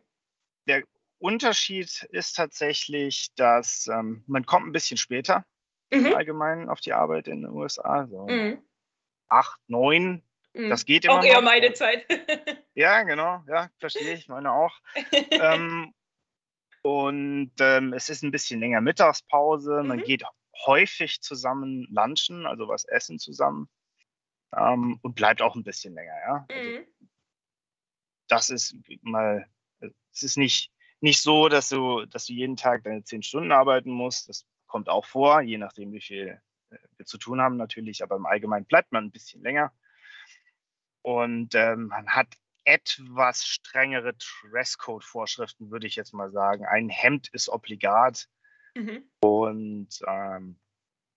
Der 0.67 0.83
Unterschied 1.19 2.03
ist 2.09 2.35
tatsächlich, 2.35 3.33
dass 3.35 3.87
ähm, 3.87 4.23
man 4.27 4.45
kommt 4.45 4.67
ein 4.67 4.71
bisschen 4.71 4.97
später 4.97 5.45
mhm. 6.01 6.13
allgemein 6.13 6.69
auf 6.69 6.79
die 6.79 6.93
Arbeit 6.93 7.27
in 7.27 7.41
den 7.41 7.51
USA. 7.51 8.07
So 8.07 8.27
mhm. 8.27 8.61
acht, 9.27 9.59
neun, 9.67 10.23
mhm. 10.53 10.69
das 10.69 10.85
geht 10.85 11.05
immer. 11.05 11.19
Auch 11.19 11.23
eher 11.23 11.41
meine 11.41 11.73
Zeit. 11.73 12.05
ja, 12.73 13.03
genau, 13.03 13.43
ja, 13.47 13.69
verstehe 13.79 14.13
ich, 14.13 14.27
meine 14.27 14.51
auch. 14.51 14.77
ähm, 15.31 15.93
und 16.81 17.53
ähm, 17.59 17.93
es 17.93 18.09
ist 18.09 18.23
ein 18.23 18.31
bisschen 18.31 18.59
länger 18.59 18.81
Mittagspause. 18.81 19.83
Man 19.83 19.99
mhm. 19.99 20.03
geht 20.03 20.23
häufig 20.65 21.21
zusammen 21.21 21.87
lunchen, 21.89 22.45
also 22.45 22.67
was 22.67 22.85
essen 22.85 23.19
zusammen. 23.19 23.69
Ähm, 24.55 24.99
und 25.01 25.15
bleibt 25.15 25.41
auch 25.41 25.55
ein 25.55 25.63
bisschen 25.63 25.95
länger, 25.95 26.15
ja. 26.27 26.45
Also, 26.49 26.69
mhm. 26.69 26.87
das 28.27 28.49
ist 28.49 28.75
mal, 29.01 29.47
es 30.11 30.23
ist 30.23 30.37
nicht, 30.37 30.71
nicht 30.99 31.21
so, 31.21 31.49
dass 31.49 31.69
du, 31.69 32.05
dass 32.05 32.27
du 32.27 32.33
jeden 32.33 32.55
Tag 32.55 32.83
deine 32.83 33.03
zehn 33.03 33.23
Stunden 33.23 33.51
arbeiten 33.51 33.91
musst. 33.91 34.29
Das 34.29 34.45
kommt 34.73 34.89
auch 34.89 35.05
vor, 35.05 35.41
je 35.41 35.59
nachdem, 35.59 35.91
wie 35.91 36.01
viel 36.01 36.41
äh, 36.71 36.77
wir 36.97 37.05
zu 37.05 37.19
tun 37.19 37.39
haben 37.39 37.57
natürlich, 37.57 38.01
aber 38.01 38.15
im 38.15 38.25
Allgemeinen 38.25 38.65
bleibt 38.65 38.91
man 38.91 39.05
ein 39.05 39.11
bisschen 39.11 39.43
länger. 39.43 39.71
Und 41.03 41.53
ähm, 41.53 41.87
man 41.89 42.07
hat 42.07 42.27
etwas 42.63 43.45
strengere 43.45 44.15
Dresscode-Vorschriften, 44.15 45.69
würde 45.69 45.85
ich 45.85 45.95
jetzt 45.95 46.11
mal 46.11 46.31
sagen. 46.31 46.65
Ein 46.65 46.89
Hemd 46.89 47.29
ist 47.33 47.49
obligat 47.49 48.27
mhm. 48.73 49.07
und 49.19 49.89
ähm, 50.07 50.59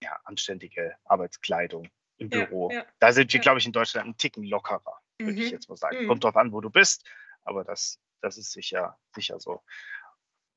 ja, 0.03 0.21
anständige 0.25 0.95
Arbeitskleidung 1.05 1.89
im 2.19 2.29
ja, 2.29 2.45
Büro. 2.45 2.71
Ja, 2.71 2.85
da 2.99 3.13
sind 3.13 3.33
wir, 3.33 3.39
ja. 3.39 3.43
glaube 3.43 3.59
ich, 3.59 3.65
in 3.65 3.73
Deutschland 3.73 4.05
einen 4.05 4.19
Ticken 4.19 4.45
lockerer, 4.45 5.01
würde 5.19 5.33
mhm. 5.33 5.39
ich 5.39 5.51
jetzt 5.51 5.71
mal 5.71 5.77
sagen. 5.77 6.03
Mhm. 6.03 6.09
Kommt 6.09 6.25
drauf 6.25 6.37
an, 6.37 6.53
wo 6.53 6.61
du 6.61 6.69
bist, 6.69 7.09
aber 7.43 7.65
das, 7.65 8.03
das 8.21 8.37
ist 8.37 8.53
sicher, 8.53 8.99
sicher 9.15 9.41
so 9.41 9.63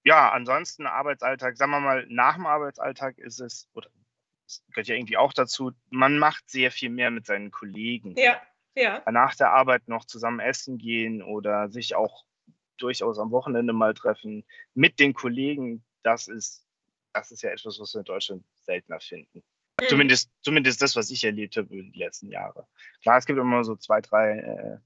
ja, 0.03 0.31
ansonsten 0.31 0.85
Arbeitsalltag, 0.85 1.57
sagen 1.57 1.71
wir 1.71 1.79
mal, 1.79 2.05
nach 2.09 2.35
dem 2.35 2.45
Arbeitsalltag 2.45 3.17
ist 3.17 3.39
es, 3.39 3.69
oder 3.73 3.89
es 4.47 4.63
gehört 4.69 4.87
ja 4.87 4.95
irgendwie 4.95 5.17
auch 5.17 5.33
dazu, 5.33 5.71
man 5.89 6.17
macht 6.17 6.49
sehr 6.49 6.71
viel 6.71 6.89
mehr 6.89 7.11
mit 7.11 7.25
seinen 7.25 7.51
Kollegen. 7.51 8.15
Ja, 8.17 8.41
ja. 8.75 9.03
Nach 9.11 9.35
der 9.35 9.51
Arbeit 9.51 9.87
noch 9.87 10.05
zusammen 10.05 10.39
essen 10.39 10.77
gehen 10.77 11.21
oder 11.21 11.69
sich 11.69 11.95
auch 11.95 12.23
durchaus 12.77 13.19
am 13.19 13.31
Wochenende 13.31 13.73
mal 13.73 13.93
treffen 13.93 14.45
mit 14.73 14.99
den 14.99 15.13
Kollegen, 15.13 15.83
das 16.03 16.27
ist, 16.27 16.65
das 17.13 17.31
ist 17.31 17.41
ja 17.41 17.49
etwas, 17.51 17.79
was 17.79 17.93
wir 17.93 17.99
in 17.99 18.05
Deutschland 18.05 18.43
seltener 18.63 18.99
finden. 18.99 19.43
Mhm. 19.81 19.85
Zumindest, 19.87 20.31
zumindest 20.41 20.81
das, 20.81 20.95
was 20.95 21.11
ich 21.11 21.23
erlebt 21.23 21.57
habe 21.57 21.73
über 21.73 21.91
die 21.91 21.99
letzten 21.99 22.31
Jahre. 22.31 22.67
Klar, 23.01 23.17
es 23.17 23.25
gibt 23.25 23.39
immer 23.39 23.63
so 23.63 23.75
zwei, 23.75 24.01
drei 24.01 24.39
äh, 24.39 24.77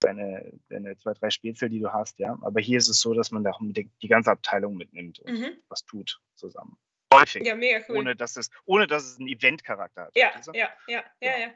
deine, 0.00 0.52
deine 0.68 0.96
zwei, 0.96 1.12
drei 1.14 1.30
Spätzle, 1.30 1.68
die 1.68 1.80
du 1.80 1.92
hast, 1.92 2.18
ja. 2.18 2.36
Aber 2.42 2.60
hier 2.60 2.78
ist 2.78 2.88
es 2.88 3.00
so, 3.00 3.14
dass 3.14 3.30
man 3.30 3.44
da 3.44 3.52
die, 3.60 3.90
die 4.02 4.08
ganze 4.08 4.30
Abteilung 4.30 4.76
mitnimmt 4.76 5.20
und 5.20 5.40
mhm. 5.40 5.50
was 5.68 5.84
tut 5.84 6.20
zusammen. 6.34 6.76
Häufig. 7.12 7.44
Ja, 7.44 7.54
mega 7.54 7.84
cool. 7.88 7.98
Ohne 7.98 8.16
dass 8.16 8.36
es, 8.36 8.50
ohne 8.64 8.86
dass 8.86 9.04
es 9.04 9.18
einen 9.18 9.28
Event-Charakter 9.28 10.02
hat. 10.02 10.16
Ja, 10.16 10.30
ja, 10.52 10.52
ja, 10.54 10.68
ja, 10.86 11.04
ja, 11.20 11.38
ja. 11.38 11.50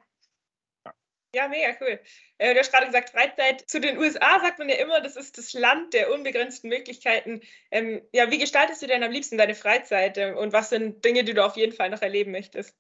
Ja, 1.35 1.49
mega 1.49 1.77
cool. 1.81 1.99
Äh, 2.39 2.55
du 2.55 2.61
hast 2.61 2.71
gerade 2.71 2.87
gesagt, 2.87 3.11
Freizeit. 3.11 3.69
Zu 3.69 3.81
den 3.81 3.99
USA 3.99 4.39
sagt 4.41 4.61
man 4.61 4.69
ja 4.69 4.77
immer, 4.77 5.01
das 5.01 5.17
ist 5.17 5.37
das 5.37 5.53
Land 5.53 5.93
der 5.93 6.13
unbegrenzten 6.13 6.71
Möglichkeiten. 6.71 7.41
Ähm, 7.73 8.03
ja, 8.13 8.31
wie 8.31 8.39
gestaltest 8.39 8.83
du 8.83 8.87
denn 8.87 9.03
am 9.03 9.11
liebsten 9.11 9.37
deine 9.37 9.57
Freizeit 9.57 10.17
äh, 10.17 10.33
und 10.33 10.53
was 10.53 10.71
sind 10.71 11.05
Dinge, 11.05 11.25
die 11.25 11.35
du 11.35 11.45
auf 11.45 11.57
jeden 11.57 11.73
Fall 11.73 11.91
noch 11.91 12.03
erleben 12.03 12.31
möchtest? 12.31 12.77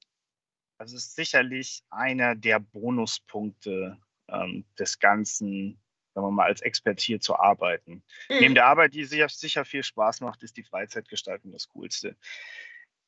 Das 0.78 0.92
ist 0.92 1.16
sicherlich 1.16 1.82
einer 1.90 2.36
der 2.36 2.60
Bonuspunkte 2.60 3.98
ähm, 4.28 4.64
des 4.78 4.98
Ganzen, 4.98 5.80
sagen 6.14 6.26
wir 6.26 6.30
mal, 6.30 6.46
als 6.46 6.62
Expert 6.62 7.00
hier 7.00 7.20
zu 7.20 7.36
arbeiten. 7.36 8.02
Mhm. 8.28 8.36
Neben 8.40 8.54
der 8.54 8.66
Arbeit, 8.66 8.94
die 8.94 9.04
sicher, 9.04 9.28
sicher 9.28 9.64
viel 9.64 9.82
Spaß 9.82 10.20
macht, 10.20 10.42
ist 10.42 10.56
die 10.56 10.64
Freizeitgestaltung 10.64 11.52
das 11.52 11.68
Coolste. 11.68 12.16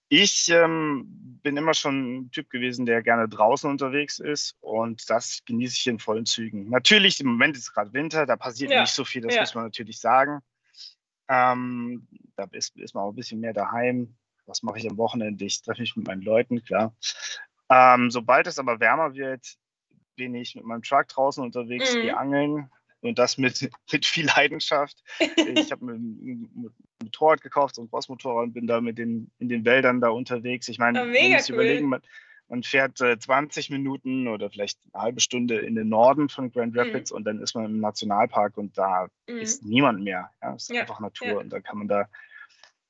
Ich 0.08 0.48
ähm, 0.50 1.04
bin 1.42 1.56
immer 1.56 1.74
schon 1.74 2.18
ein 2.18 2.30
Typ 2.30 2.48
gewesen, 2.48 2.86
der 2.86 3.02
gerne 3.02 3.28
draußen 3.28 3.68
unterwegs 3.68 4.20
ist 4.20 4.56
und 4.60 5.10
das 5.10 5.40
genieße 5.44 5.74
ich 5.76 5.86
in 5.88 5.98
vollen 5.98 6.26
Zügen. 6.26 6.68
Natürlich, 6.70 7.18
im 7.20 7.26
Moment 7.26 7.56
ist 7.56 7.72
gerade 7.72 7.92
Winter, 7.92 8.24
da 8.24 8.36
passiert 8.36 8.70
ja. 8.70 8.82
nicht 8.82 8.92
so 8.92 9.04
viel, 9.04 9.22
das 9.22 9.34
ja. 9.34 9.40
muss 9.40 9.54
man 9.56 9.64
natürlich 9.64 9.98
sagen. 9.98 10.42
Ähm, 11.28 12.06
da 12.36 12.44
ist, 12.52 12.76
ist 12.76 12.94
man 12.94 13.02
auch 13.02 13.10
ein 13.10 13.16
bisschen 13.16 13.40
mehr 13.40 13.52
daheim. 13.52 14.16
Was 14.46 14.62
mache 14.62 14.78
ich 14.78 14.88
am 14.88 14.96
Wochenende? 14.96 15.44
Ich 15.44 15.60
treffe 15.60 15.80
mich 15.80 15.96
mit 15.96 16.06
meinen 16.06 16.22
Leuten, 16.22 16.62
klar. 16.62 16.94
Ähm, 17.68 18.12
sobald 18.12 18.46
es 18.46 18.60
aber 18.60 18.78
wärmer 18.78 19.14
wird, 19.14 19.56
bin 20.16 20.34
ich 20.34 20.54
mit 20.54 20.64
meinem 20.64 20.82
Truck 20.82 21.08
draußen 21.08 21.42
unterwegs, 21.42 21.94
mhm. 21.94 22.00
gehe 22.00 22.16
angeln, 22.16 22.70
und 23.06 23.18
das 23.18 23.38
mit, 23.38 23.70
mit 23.92 24.06
viel 24.06 24.26
Leidenschaft. 24.26 25.02
Ich 25.18 25.72
habe 25.72 25.84
mir 25.84 25.92
ein 25.92 26.80
Motorrad 27.02 27.40
gekauft, 27.40 27.76
so 27.76 27.82
ein 27.82 27.90
Crossmotorrad 27.90 28.44
und 28.44 28.52
bin 28.52 28.66
da 28.66 28.80
mit 28.80 28.98
den, 28.98 29.30
in 29.38 29.48
den 29.48 29.64
Wäldern 29.64 30.00
da 30.00 30.08
unterwegs. 30.08 30.68
Ich 30.68 30.78
meine, 30.78 31.02
oh, 31.02 31.06
man 31.06 31.32
muss 31.32 31.48
cool. 31.48 31.54
überlegen, 31.54 31.88
man, 31.88 32.02
man 32.48 32.62
fährt 32.62 33.00
äh, 33.00 33.18
20 33.18 33.70
Minuten 33.70 34.28
oder 34.28 34.50
vielleicht 34.50 34.78
eine 34.92 35.02
halbe 35.02 35.20
Stunde 35.20 35.58
in 35.58 35.74
den 35.74 35.88
Norden 35.88 36.28
von 36.28 36.50
Grand 36.50 36.74
mhm. 36.74 36.80
Rapids 36.80 37.10
mhm. 37.10 37.16
und 37.16 37.24
dann 37.24 37.40
ist 37.40 37.54
man 37.54 37.64
im 37.66 37.80
Nationalpark 37.80 38.56
und 38.56 38.76
da 38.78 39.08
mhm. 39.28 39.38
ist 39.38 39.64
niemand 39.64 40.02
mehr. 40.02 40.30
Ja, 40.42 40.54
es 40.54 40.64
ist 40.64 40.74
ja. 40.74 40.82
einfach 40.82 41.00
Natur 41.00 41.28
ja. 41.28 41.36
und 41.38 41.50
da 41.50 41.60
kann 41.60 41.78
man 41.78 41.88
da 41.88 42.08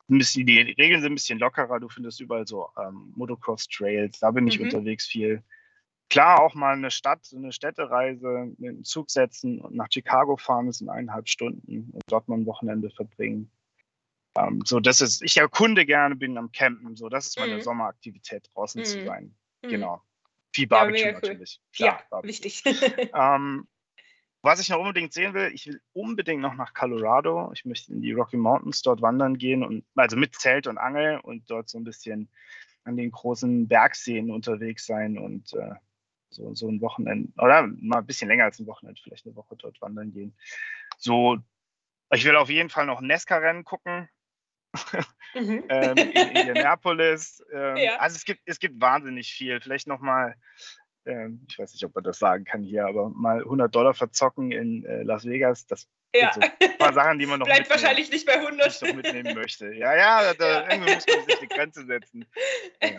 ein 0.08 0.18
bisschen, 0.18 0.46
die 0.46 0.60
Regeln 0.60 1.00
sind 1.00 1.12
ein 1.12 1.16
bisschen 1.16 1.38
lockerer. 1.40 1.80
Du 1.80 1.88
findest 1.88 2.20
überall 2.20 2.46
so 2.46 2.68
ähm, 2.80 3.12
Motocross-Trails, 3.16 4.20
da 4.20 4.30
bin 4.30 4.46
ich 4.46 4.58
mhm. 4.58 4.66
unterwegs 4.66 5.06
viel 5.06 5.42
klar 6.08 6.40
auch 6.40 6.54
mal 6.54 6.74
eine 6.74 6.90
Stadt, 6.90 7.28
eine 7.34 7.52
Städtereise 7.52 8.52
mit 8.58 8.70
dem 8.70 8.84
Zug 8.84 9.10
setzen 9.10 9.60
und 9.60 9.74
nach 9.74 9.88
Chicago 9.90 10.36
fahren, 10.36 10.66
das 10.66 10.78
sind 10.78 10.88
eineinhalb 10.88 11.28
Stunden 11.28 11.90
und 11.92 12.02
dort 12.08 12.28
mal 12.28 12.36
ein 12.36 12.46
Wochenende 12.46 12.90
verbringen. 12.90 13.50
Ähm, 14.36 14.62
so, 14.64 14.80
das 14.80 15.00
ist, 15.00 15.22
ich 15.22 15.36
erkunde 15.36 15.86
gerne, 15.86 16.14
bin 16.14 16.36
am 16.38 16.52
Campen, 16.52 16.96
so, 16.96 17.08
das 17.08 17.26
ist 17.26 17.38
meine 17.38 17.56
mhm. 17.56 17.62
Sommeraktivität, 17.62 18.48
draußen 18.54 18.80
mhm. 18.80 18.84
zu 18.84 19.04
sein. 19.04 19.34
Mhm. 19.62 19.68
Genau. 19.68 20.02
Viel 20.52 20.68
Barbecue 20.68 21.00
ja, 21.00 21.08
cool. 21.08 21.12
natürlich. 21.14 21.60
Klar, 21.74 21.98
ja, 21.98 22.06
Barbecue. 22.10 22.28
wichtig. 22.28 22.64
ähm, 23.14 23.66
was 24.42 24.60
ich 24.60 24.68
noch 24.68 24.78
unbedingt 24.78 25.12
sehen 25.12 25.34
will, 25.34 25.50
ich 25.52 25.66
will 25.66 25.80
unbedingt 25.92 26.40
noch 26.40 26.54
nach 26.54 26.72
Colorado. 26.72 27.50
Ich 27.52 27.64
möchte 27.64 27.92
in 27.92 28.00
die 28.00 28.12
Rocky 28.12 28.36
Mountains 28.36 28.80
dort 28.80 29.02
wandern 29.02 29.38
gehen 29.38 29.64
und 29.64 29.84
also 29.96 30.16
mit 30.16 30.36
Zelt 30.36 30.68
und 30.68 30.78
Angel 30.78 31.18
und 31.18 31.50
dort 31.50 31.68
so 31.68 31.78
ein 31.78 31.84
bisschen 31.84 32.28
an 32.84 32.96
den 32.96 33.10
großen 33.10 33.66
Bergseen 33.66 34.30
unterwegs 34.30 34.86
sein 34.86 35.18
und 35.18 35.52
äh, 35.54 35.74
so, 36.30 36.54
so 36.54 36.68
ein 36.68 36.80
Wochenende 36.80 37.32
oder 37.38 37.66
mal 37.66 37.98
ein 37.98 38.06
bisschen 38.06 38.28
länger 38.28 38.44
als 38.44 38.58
ein 38.58 38.66
Wochenende, 38.66 39.00
vielleicht 39.02 39.26
eine 39.26 39.36
Woche 39.36 39.56
dort 39.56 39.80
wandern 39.80 40.12
gehen. 40.12 40.36
So, 40.98 41.38
ich 42.12 42.24
will 42.24 42.36
auf 42.36 42.50
jeden 42.50 42.70
Fall 42.70 42.86
noch 42.86 43.00
ein 43.00 43.06
Nesca-Rennen 43.06 43.64
gucken. 43.64 44.08
Mhm. 45.36 45.64
ähm, 45.68 45.96
in 45.98 46.12
Indianapolis. 46.12 47.44
Ähm, 47.52 47.76
ja. 47.76 47.96
Also 47.96 48.16
es 48.16 48.24
gibt, 48.24 48.40
es 48.46 48.58
gibt 48.58 48.80
wahnsinnig 48.80 49.32
viel. 49.32 49.60
Vielleicht 49.60 49.86
nochmal, 49.86 50.34
ähm, 51.04 51.46
ich 51.48 51.58
weiß 51.58 51.72
nicht, 51.72 51.84
ob 51.84 51.94
man 51.94 52.04
das 52.04 52.18
sagen 52.18 52.44
kann 52.44 52.62
hier, 52.62 52.86
aber 52.86 53.10
mal 53.10 53.40
100 53.40 53.74
Dollar 53.74 53.94
verzocken 53.94 54.50
in 54.50 54.84
äh, 54.86 55.02
Las 55.02 55.26
Vegas, 55.26 55.66
das 55.66 55.88
ja. 56.14 56.32
so 56.32 56.40
ein 56.40 56.78
paar 56.78 56.92
Sachen, 56.94 57.18
die 57.18 57.26
man 57.26 57.38
noch 57.40 57.46
Bleibt 57.46 57.68
wahrscheinlich 57.68 58.10
nicht 58.10 58.26
bei 58.26 58.34
100. 58.34 58.82
Nicht 58.82 58.96
mitnehmen 58.96 59.34
möchte. 59.34 59.72
Ja, 59.74 59.94
ja, 59.94 60.34
da, 60.34 60.62
ja. 60.62 60.70
irgendwie 60.70 60.94
muss 60.94 61.06
man 61.06 61.26
sich 61.26 61.38
die 61.38 61.48
Grenze 61.48 61.84
setzen. 61.84 62.26
Ja. 62.82 62.90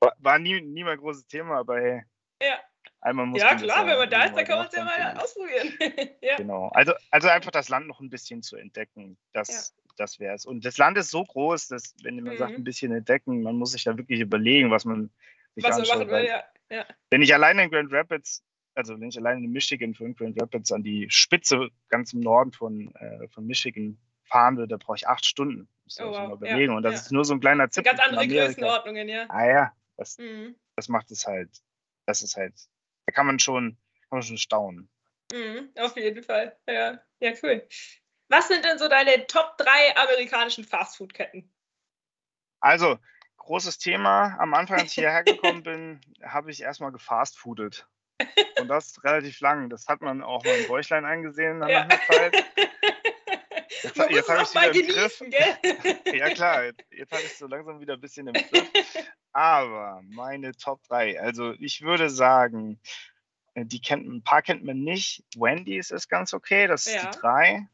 War, 0.00 0.16
war 0.18 0.38
nie, 0.38 0.60
nie 0.60 0.84
mein 0.84 0.98
großes 0.98 1.26
Thema, 1.26 1.58
aber 1.58 1.80
hey, 1.80 2.02
ja. 2.44 2.60
Einmal 3.04 3.26
muss 3.26 3.40
ja, 3.40 3.54
klar, 3.54 3.86
wenn 3.86 3.98
man 3.98 4.08
da 4.08 4.24
ist, 4.24 4.34
dann 4.34 4.46
kann 4.46 4.58
man 4.58 4.66
es 4.66 4.74
ja 4.74 4.82
mal 4.82 5.16
ausprobieren. 5.18 5.74
ja. 6.22 6.36
Genau. 6.36 6.68
Also, 6.68 6.94
also 7.10 7.28
einfach 7.28 7.50
das 7.50 7.68
Land 7.68 7.86
noch 7.86 8.00
ein 8.00 8.08
bisschen 8.08 8.42
zu 8.42 8.56
entdecken. 8.56 9.18
Das, 9.34 9.74
ja. 9.76 9.92
das 9.98 10.18
wäre 10.18 10.34
es. 10.34 10.46
Und 10.46 10.64
das 10.64 10.78
Land 10.78 10.96
ist 10.96 11.10
so 11.10 11.22
groß, 11.22 11.68
dass, 11.68 11.94
wenn 12.02 12.16
man 12.16 12.32
mhm. 12.32 12.38
sagt, 12.38 12.54
ein 12.54 12.64
bisschen 12.64 12.92
entdecken, 12.92 13.42
man 13.42 13.56
muss 13.56 13.72
sich 13.72 13.84
da 13.84 13.98
wirklich 13.98 14.20
überlegen, 14.20 14.70
was 14.70 14.86
man 14.86 15.10
sich 15.54 15.64
was 15.64 15.78
anschaut. 15.78 15.98
Man 15.98 16.06
machen 16.06 16.16
will, 16.16 16.26
ja. 16.26 16.44
ja. 16.70 16.86
Wenn 17.10 17.20
ich 17.20 17.34
alleine 17.34 17.64
in 17.64 17.70
Grand 17.70 17.92
Rapids, 17.92 18.42
also 18.74 18.98
wenn 18.98 19.10
ich 19.10 19.18
alleine 19.18 19.44
in 19.44 19.52
Michigan 19.52 19.92
von 19.92 20.14
Grand 20.14 20.40
Rapids 20.40 20.72
an 20.72 20.82
die 20.82 21.06
Spitze 21.10 21.68
ganz 21.90 22.14
im 22.14 22.20
Norden 22.20 22.52
von, 22.52 22.94
äh, 22.94 23.28
von 23.28 23.44
Michigan 23.46 23.98
fahren 24.24 24.56
würde, 24.56 24.68
da 24.68 24.76
brauche 24.78 24.96
ich 24.96 25.06
acht 25.06 25.26
Stunden. 25.26 25.68
Muss 25.84 26.00
oh, 26.00 26.06
wow. 26.06 26.28
mal 26.28 26.34
überlegen. 26.36 26.72
Ja, 26.72 26.76
Und 26.78 26.82
das 26.84 27.02
ist 27.02 27.12
nur 27.12 27.26
so 27.26 27.34
ein 27.34 27.40
kleiner 27.40 27.68
Zipfel. 27.68 27.94
Ganz 27.94 28.08
andere 28.08 28.26
Größenordnungen, 28.26 29.10
ja. 29.10 29.26
Ah 29.28 29.46
ja, 29.46 29.72
das, 29.98 30.16
mhm. 30.16 30.54
das 30.74 30.88
macht 30.88 31.10
es 31.10 31.26
halt 31.26 31.50
das 32.06 32.22
ist 32.22 32.36
halt, 32.36 32.54
da 33.06 33.12
kann 33.12 33.26
man 33.26 33.38
schon, 33.38 33.76
kann 34.02 34.18
man 34.18 34.22
schon 34.22 34.38
staunen. 34.38 34.90
Mhm, 35.32 35.70
auf 35.78 35.96
jeden 35.96 36.22
Fall. 36.22 36.56
Ja, 36.68 37.00
ja, 37.20 37.32
cool. 37.42 37.66
Was 38.28 38.48
sind 38.48 38.64
denn 38.64 38.78
so 38.78 38.88
deine 38.88 39.26
Top 39.26 39.56
3 39.58 39.96
amerikanischen 39.96 40.64
Fastfood-Ketten? 40.64 41.52
Also, 42.60 42.98
großes 43.38 43.78
Thema. 43.78 44.36
Am 44.38 44.54
Anfang, 44.54 44.80
als 44.80 44.88
ich 44.88 44.94
hierher 44.94 45.24
gekommen 45.24 45.62
bin, 45.62 46.00
habe 46.22 46.50
ich 46.50 46.62
erstmal 46.62 46.92
gefastfoodet. 46.92 47.86
Und 48.60 48.68
das 48.68 49.02
relativ 49.04 49.40
lang. 49.40 49.68
Das 49.70 49.88
hat 49.88 50.00
man 50.00 50.22
auch 50.22 50.44
mal 50.44 50.56
im 50.56 50.68
Bäuchlein 50.68 51.04
eingesehen 51.04 51.58
nach 51.58 51.68
ja. 51.68 51.82
einer 51.82 52.00
Zeit. 52.06 52.44
Jetzt, 53.84 53.96
jetzt 54.10 54.28
habe 54.28 54.42
ich 54.42 54.48
es 54.48 54.54
wieder 54.54 54.74
im 54.74 54.86
Griff. 54.86 55.18
Gell? 55.20 56.18
ja 56.18 56.30
klar, 56.30 56.64
jetzt, 56.64 56.84
jetzt 56.90 57.12
habe 57.12 57.22
ich 57.22 57.32
es 57.32 57.38
so 57.38 57.46
langsam 57.46 57.80
wieder 57.80 57.94
ein 57.94 58.00
bisschen 58.00 58.26
im 58.26 58.34
Griff. 58.34 58.70
Aber 59.32 60.00
meine 60.04 60.52
Top 60.52 60.82
3, 60.88 61.20
also 61.20 61.52
ich 61.58 61.82
würde 61.82 62.08
sagen, 62.08 62.80
äh, 63.54 63.64
die 63.64 63.80
kennt, 63.80 64.06
ein 64.06 64.22
paar 64.22 64.42
kennt 64.42 64.64
man 64.64 64.80
nicht. 64.80 65.24
Wendy's 65.36 65.90
ist 65.90 66.08
ganz 66.08 66.32
okay, 66.32 66.66
das 66.66 66.86
ist 66.86 66.94
ja. 66.94 67.10
die 67.10 67.18
3. 67.18 67.68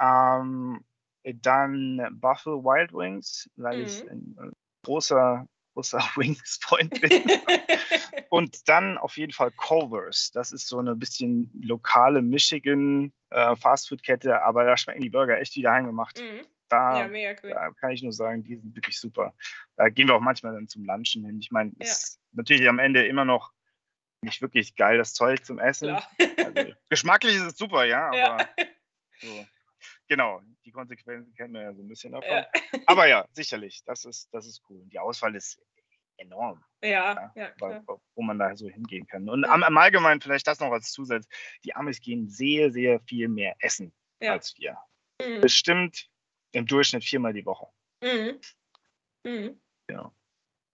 Ähm, 0.00 0.84
dann 1.22 2.08
Buffalo 2.12 2.64
Wild 2.64 2.92
Wings, 2.92 3.48
weil 3.56 3.78
mhm. 3.78 3.84
ich 3.84 4.10
ein 4.10 4.52
großer, 4.84 5.46
großer 5.80 5.98
Wings-Freund 6.16 7.00
bin. 7.00 7.10
Und 8.28 8.68
dann 8.68 8.98
auf 8.98 9.16
jeden 9.16 9.32
Fall 9.32 9.50
Culver's. 9.50 10.30
Das 10.32 10.52
ist 10.52 10.68
so 10.68 10.78
eine 10.78 10.94
bisschen 10.94 11.50
lokale 11.62 12.22
Michigan 12.22 13.12
äh, 13.30 13.56
Fastfood-Kette, 13.56 14.42
aber 14.42 14.64
da 14.64 14.76
schmecken 14.76 15.00
die 15.00 15.10
Burger 15.10 15.38
echt 15.38 15.56
wieder 15.56 15.72
heimgemacht. 15.72 16.20
Mhm. 16.20 16.46
Da, 16.68 17.06
ja, 17.06 17.34
cool. 17.42 17.50
da, 17.50 17.70
kann 17.72 17.90
ich 17.90 18.02
nur 18.02 18.12
sagen, 18.12 18.44
die 18.44 18.56
sind 18.56 18.76
wirklich 18.76 19.00
super. 19.00 19.34
Da 19.76 19.88
gehen 19.88 20.06
wir 20.06 20.14
auch 20.14 20.20
manchmal 20.20 20.52
dann 20.52 20.68
zum 20.68 20.84
Lunchen 20.84 21.24
hin. 21.24 21.40
Ich 21.40 21.50
meine, 21.50 21.72
es 21.80 21.90
ist 21.90 22.20
natürlich 22.32 22.68
am 22.68 22.78
Ende 22.78 23.04
immer 23.06 23.24
noch 23.24 23.52
nicht 24.22 24.40
wirklich 24.40 24.76
geil, 24.76 24.98
das 24.98 25.14
Zeug 25.14 25.44
zum 25.44 25.58
Essen. 25.58 25.90
Also, 25.90 26.72
geschmacklich 26.88 27.34
ist 27.34 27.42
es 27.42 27.56
super, 27.56 27.86
ja, 27.86 28.06
aber 28.08 28.16
ja. 28.16 28.48
So, 29.20 29.46
genau, 30.06 30.40
die 30.64 30.70
Konsequenzen 30.70 31.34
kennen 31.34 31.54
wir 31.54 31.62
ja 31.62 31.74
so 31.74 31.82
ein 31.82 31.88
bisschen 31.88 32.12
davon. 32.12 32.28
Ja. 32.28 32.46
Aber 32.86 33.06
ja, 33.08 33.26
sicherlich, 33.32 33.82
das 33.84 34.04
ist, 34.04 34.28
das 34.32 34.46
ist 34.46 34.62
cool. 34.68 34.82
Die 34.86 34.98
Auswahl 34.98 35.34
ist 35.34 35.60
enorm. 36.20 36.62
Ja, 36.82 37.32
ja, 37.34 37.52
ja 37.58 37.82
wo 38.14 38.22
man 38.22 38.38
da 38.38 38.56
so 38.56 38.68
hingehen 38.68 39.06
kann. 39.06 39.28
Und 39.28 39.44
am, 39.44 39.62
am 39.62 39.78
Allgemeinen 39.78 40.20
vielleicht 40.20 40.46
das 40.46 40.60
noch 40.60 40.72
als 40.72 40.92
Zusatz, 40.92 41.26
die 41.64 41.74
Amis 41.74 42.00
gehen 42.00 42.28
sehr, 42.28 42.70
sehr 42.70 43.00
viel 43.00 43.28
mehr 43.28 43.54
essen 43.58 43.92
ja. 44.20 44.32
als 44.32 44.56
wir. 44.58 44.78
Mhm. 45.20 45.40
Bestimmt 45.40 46.08
im 46.52 46.66
Durchschnitt 46.66 47.04
viermal 47.04 47.32
die 47.32 47.44
Woche. 47.44 47.66
Mhm. 48.02 48.40
Mhm. 49.24 49.60
Ja. 49.90 50.12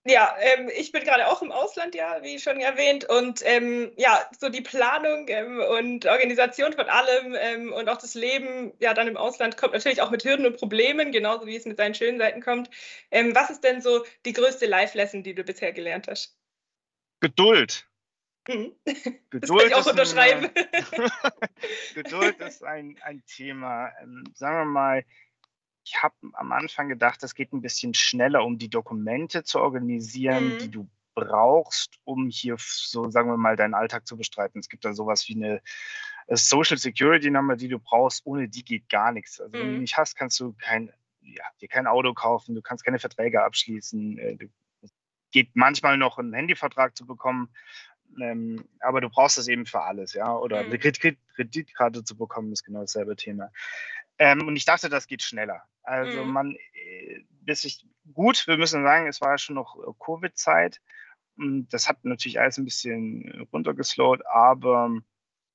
Ja, 0.08 0.36
ähm, 0.40 0.70
ich 0.76 0.92
bin 0.92 1.02
gerade 1.02 1.26
auch 1.26 1.42
im 1.42 1.50
Ausland, 1.50 1.94
ja, 1.94 2.22
wie 2.22 2.38
schon 2.38 2.60
erwähnt. 2.60 3.04
Und 3.08 3.42
ähm, 3.44 3.92
ja, 3.96 4.24
so 4.38 4.48
die 4.48 4.60
Planung 4.60 5.26
ähm, 5.28 5.60
und 5.60 6.06
Organisation 6.06 6.72
von 6.72 6.88
allem 6.88 7.36
ähm, 7.38 7.72
und 7.72 7.88
auch 7.88 7.98
das 7.98 8.14
Leben 8.14 8.72
ja 8.78 8.94
dann 8.94 9.08
im 9.08 9.16
Ausland 9.16 9.56
kommt 9.56 9.74
natürlich 9.74 10.02
auch 10.02 10.10
mit 10.10 10.24
Hürden 10.24 10.46
und 10.46 10.56
Problemen, 10.56 11.10
genauso 11.10 11.46
wie 11.46 11.56
es 11.56 11.64
mit 11.64 11.76
seinen 11.76 11.94
schönen 11.94 12.18
Seiten 12.18 12.40
kommt. 12.40 12.70
Ähm, 13.10 13.34
was 13.34 13.50
ist 13.50 13.64
denn 13.64 13.80
so 13.80 14.04
die 14.24 14.32
größte 14.32 14.66
Life-Lesson, 14.66 15.24
die 15.24 15.34
du 15.34 15.42
bisher 15.42 15.72
gelernt 15.72 16.06
hast? 16.08 16.38
Geduld. 17.20 17.86
Mhm. 18.48 18.76
Geduld 18.84 19.16
das 19.32 19.50
kann 19.50 19.66
ich 19.66 19.74
auch 19.74 19.86
unterschreiben. 19.86 20.50
Ein, 20.54 21.10
Geduld 21.94 22.40
ist 22.40 22.62
ein, 22.62 22.96
ein 23.02 23.24
Thema. 23.26 23.90
Ähm, 24.00 24.24
sagen 24.34 24.58
wir 24.58 24.64
mal, 24.66 25.04
ich 25.86 26.02
habe 26.02 26.14
am 26.32 26.50
Anfang 26.50 26.88
gedacht, 26.88 27.22
es 27.22 27.34
geht 27.34 27.52
ein 27.52 27.62
bisschen 27.62 27.94
schneller, 27.94 28.44
um 28.44 28.58
die 28.58 28.68
Dokumente 28.68 29.44
zu 29.44 29.60
organisieren, 29.60 30.54
mhm. 30.54 30.58
die 30.58 30.70
du 30.70 30.88
brauchst, 31.14 31.98
um 32.04 32.28
hier 32.28 32.56
so, 32.58 33.08
sagen 33.08 33.30
wir 33.30 33.36
mal, 33.36 33.56
deinen 33.56 33.74
Alltag 33.74 34.06
zu 34.06 34.16
bestreiten. 34.16 34.58
Es 34.58 34.68
gibt 34.68 34.84
da 34.84 34.92
sowas 34.92 35.28
wie 35.28 35.36
eine 35.36 35.62
äh, 36.26 36.36
Social 36.36 36.76
Security 36.76 37.30
Number, 37.30 37.56
die 37.56 37.68
du 37.68 37.78
brauchst. 37.78 38.26
Ohne 38.26 38.48
die 38.48 38.64
geht 38.64 38.88
gar 38.88 39.12
nichts. 39.12 39.40
Also, 39.40 39.56
mhm. 39.56 39.60
wenn 39.60 39.60
du 39.60 39.66
die 39.68 39.74
mhm. 39.76 39.80
nicht 39.82 39.96
hast, 39.96 40.16
kannst 40.16 40.40
du 40.40 40.54
kein, 40.54 40.92
ja, 41.20 41.44
dir 41.60 41.68
kein 41.68 41.86
Auto 41.86 42.12
kaufen, 42.14 42.56
du 42.56 42.62
kannst 42.62 42.84
keine 42.84 42.98
Verträge 42.98 43.44
abschließen. 43.44 44.18
Äh, 44.18 44.48
es 44.82 44.92
geht 45.30 45.50
manchmal 45.54 45.96
noch, 45.96 46.18
einen 46.18 46.34
Handyvertrag 46.34 46.96
zu 46.96 47.06
bekommen. 47.06 47.48
Ähm, 48.20 48.64
aber 48.80 49.00
du 49.00 49.08
brauchst 49.08 49.38
es 49.38 49.46
eben 49.46 49.66
für 49.66 49.82
alles, 49.82 50.14
ja. 50.14 50.36
Oder 50.36 50.64
mhm. 50.64 50.68
eine 50.70 50.78
Kreditkarte 50.78 52.02
zu 52.02 52.16
bekommen, 52.16 52.52
ist 52.52 52.64
genau 52.64 52.80
dasselbe 52.80 53.14
Thema. 53.14 53.50
Ähm, 54.18 54.46
und 54.46 54.56
ich 54.56 54.64
dachte, 54.64 54.88
das 54.88 55.06
geht 55.06 55.22
schneller. 55.22 55.62
Also 55.82 56.24
mhm. 56.24 56.32
man, 56.32 56.56
äh, 56.72 57.20
bis 57.42 57.64
ich, 57.64 57.86
gut, 58.12 58.46
wir 58.46 58.56
müssen 58.56 58.82
sagen, 58.82 59.06
es 59.06 59.20
war 59.20 59.38
schon 59.38 59.54
noch 59.56 59.76
äh, 59.76 59.92
Covid-Zeit. 59.98 60.80
Das 61.36 61.86
hat 61.88 62.02
natürlich 62.04 62.40
alles 62.40 62.56
ein 62.56 62.64
bisschen 62.64 63.46
runtergeslowt, 63.52 64.22
aber 64.26 64.90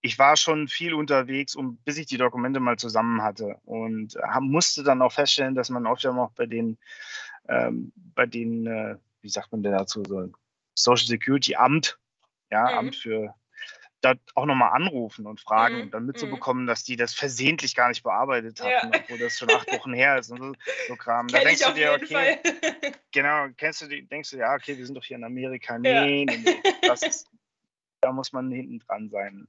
ich 0.02 0.20
war 0.20 0.38
schon 0.38 0.68
viel 0.68 0.94
unterwegs, 0.94 1.56
um, 1.56 1.78
bis 1.78 1.98
ich 1.98 2.06
die 2.06 2.18
Dokumente 2.18 2.60
mal 2.60 2.78
zusammen 2.78 3.24
hatte 3.24 3.60
und 3.66 4.16
musste 4.42 4.84
dann 4.84 5.02
auch 5.02 5.12
feststellen, 5.12 5.56
dass 5.56 5.72
man 5.72 5.88
oft 5.88 6.04
ja 6.04 6.12
auch 6.12 6.32
bei 6.34 6.46
den, 6.46 6.78
ähm, 7.48 7.92
bei 7.96 8.28
den, 8.28 8.68
äh, 8.68 8.98
wie 9.22 9.30
sagt 9.30 9.52
man 9.52 9.64
denn 9.64 9.72
dazu, 9.72 10.04
so 10.08 10.32
Social 10.76 11.08
Security 11.08 11.56
Amt, 11.56 11.98
ja, 12.52 12.72
mhm. 12.72 12.78
Amt 12.78 12.96
für 12.96 13.34
da 14.02 14.16
auch 14.36 14.46
nochmal 14.46 14.72
anrufen 14.74 15.28
und 15.28 15.40
fragen 15.40 15.76
mhm. 15.76 15.82
und 15.84 15.94
dann 15.94 16.06
mitzubekommen, 16.06 16.64
mhm. 16.64 16.68
dass 16.68 16.84
die 16.84 16.96
das 16.96 17.14
versehentlich 17.14 17.76
gar 17.76 17.90
nicht 17.90 18.04
bearbeitet 18.04 18.60
hatten, 18.60 18.92
ja. 18.94 19.00
obwohl 19.00 19.20
das 19.20 19.38
schon 19.38 19.50
acht 19.52 19.72
Wochen 19.72 19.94
her 19.94 20.18
ist 20.18 20.32
und 20.32 20.40
so, 20.40 20.54
so 20.88 20.96
Kram. 20.96 21.28
Da 21.28 21.40
denkst 21.40 21.64
du 21.64 21.74
dir, 21.74 21.94
okay, 21.94 22.40
genau, 23.12 23.48
kennst 23.58 23.82
du 23.82 23.88
die, 23.88 24.04
denkst 24.08 24.32
du 24.32 24.38
ja, 24.38 24.54
okay, 24.54 24.78
wir 24.78 24.86
sind 24.86 24.96
doch 24.96 25.04
hier 25.04 25.18
in 25.18 25.24
Amerika. 25.24 25.78
Nee, 25.78 25.94
ja. 25.94 26.06
nee, 26.06 26.26
nee, 26.26 26.62
das 26.82 27.04
ist, 27.04 27.30
da 28.02 28.12
muss 28.12 28.34
man 28.34 28.52
hinten 28.52 28.80
dran 28.80 29.10
sein. 29.10 29.48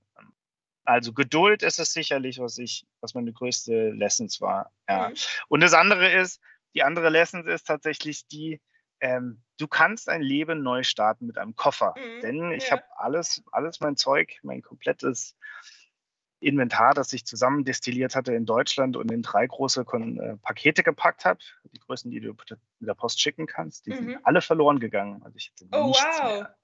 Also 0.84 1.12
Geduld 1.12 1.62
ist 1.62 1.78
es 1.78 1.92
sicherlich, 1.92 2.38
was 2.38 2.58
ich, 2.58 2.86
was 3.00 3.14
meine 3.14 3.32
größte 3.32 3.90
Lessons 3.90 4.40
war. 4.40 4.72
Ja. 4.88 5.08
Mhm. 5.08 5.14
Und 5.48 5.60
das 5.60 5.74
andere 5.74 6.12
ist, 6.12 6.40
die 6.74 6.82
andere 6.82 7.08
Lessons 7.08 7.46
ist 7.46 7.66
tatsächlich 7.66 8.26
die, 8.26 8.60
ähm, 9.02 9.42
du 9.58 9.66
kannst 9.66 10.08
ein 10.08 10.22
Leben 10.22 10.62
neu 10.62 10.84
starten 10.84 11.26
mit 11.26 11.36
einem 11.36 11.56
Koffer. 11.56 11.94
Mhm, 11.96 12.20
Denn 12.22 12.52
ich 12.52 12.66
ja. 12.66 12.72
habe 12.72 12.84
alles, 12.96 13.42
alles 13.50 13.80
mein 13.80 13.96
Zeug, 13.96 14.38
mein 14.42 14.62
komplettes 14.62 15.36
Inventar, 16.38 16.94
das 16.94 17.12
ich 17.12 17.26
zusammen 17.26 17.64
destilliert 17.64 18.16
hatte 18.16 18.32
in 18.32 18.46
Deutschland 18.46 18.96
und 18.96 19.10
in 19.10 19.22
drei 19.22 19.46
große 19.46 19.84
Kon 19.84 20.18
äh, 20.18 20.36
Pakete 20.38 20.82
gepackt 20.82 21.24
habe. 21.24 21.40
Die 21.72 21.78
Größen, 21.80 22.10
die 22.10 22.20
du 22.20 22.28
mit 22.28 22.58
der 22.80 22.94
Post 22.94 23.20
schicken 23.20 23.46
kannst, 23.46 23.86
die 23.86 23.90
mhm. 23.90 23.96
sind 23.96 24.18
alle 24.24 24.40
verloren 24.40 24.80
gegangen. 24.80 25.22
Also 25.24 25.36
ich 25.36 25.52
hatte 25.52 25.68
oh, 25.72 25.88
nichts 25.88 26.04
wow. 26.20 26.32
mehr 26.32 26.56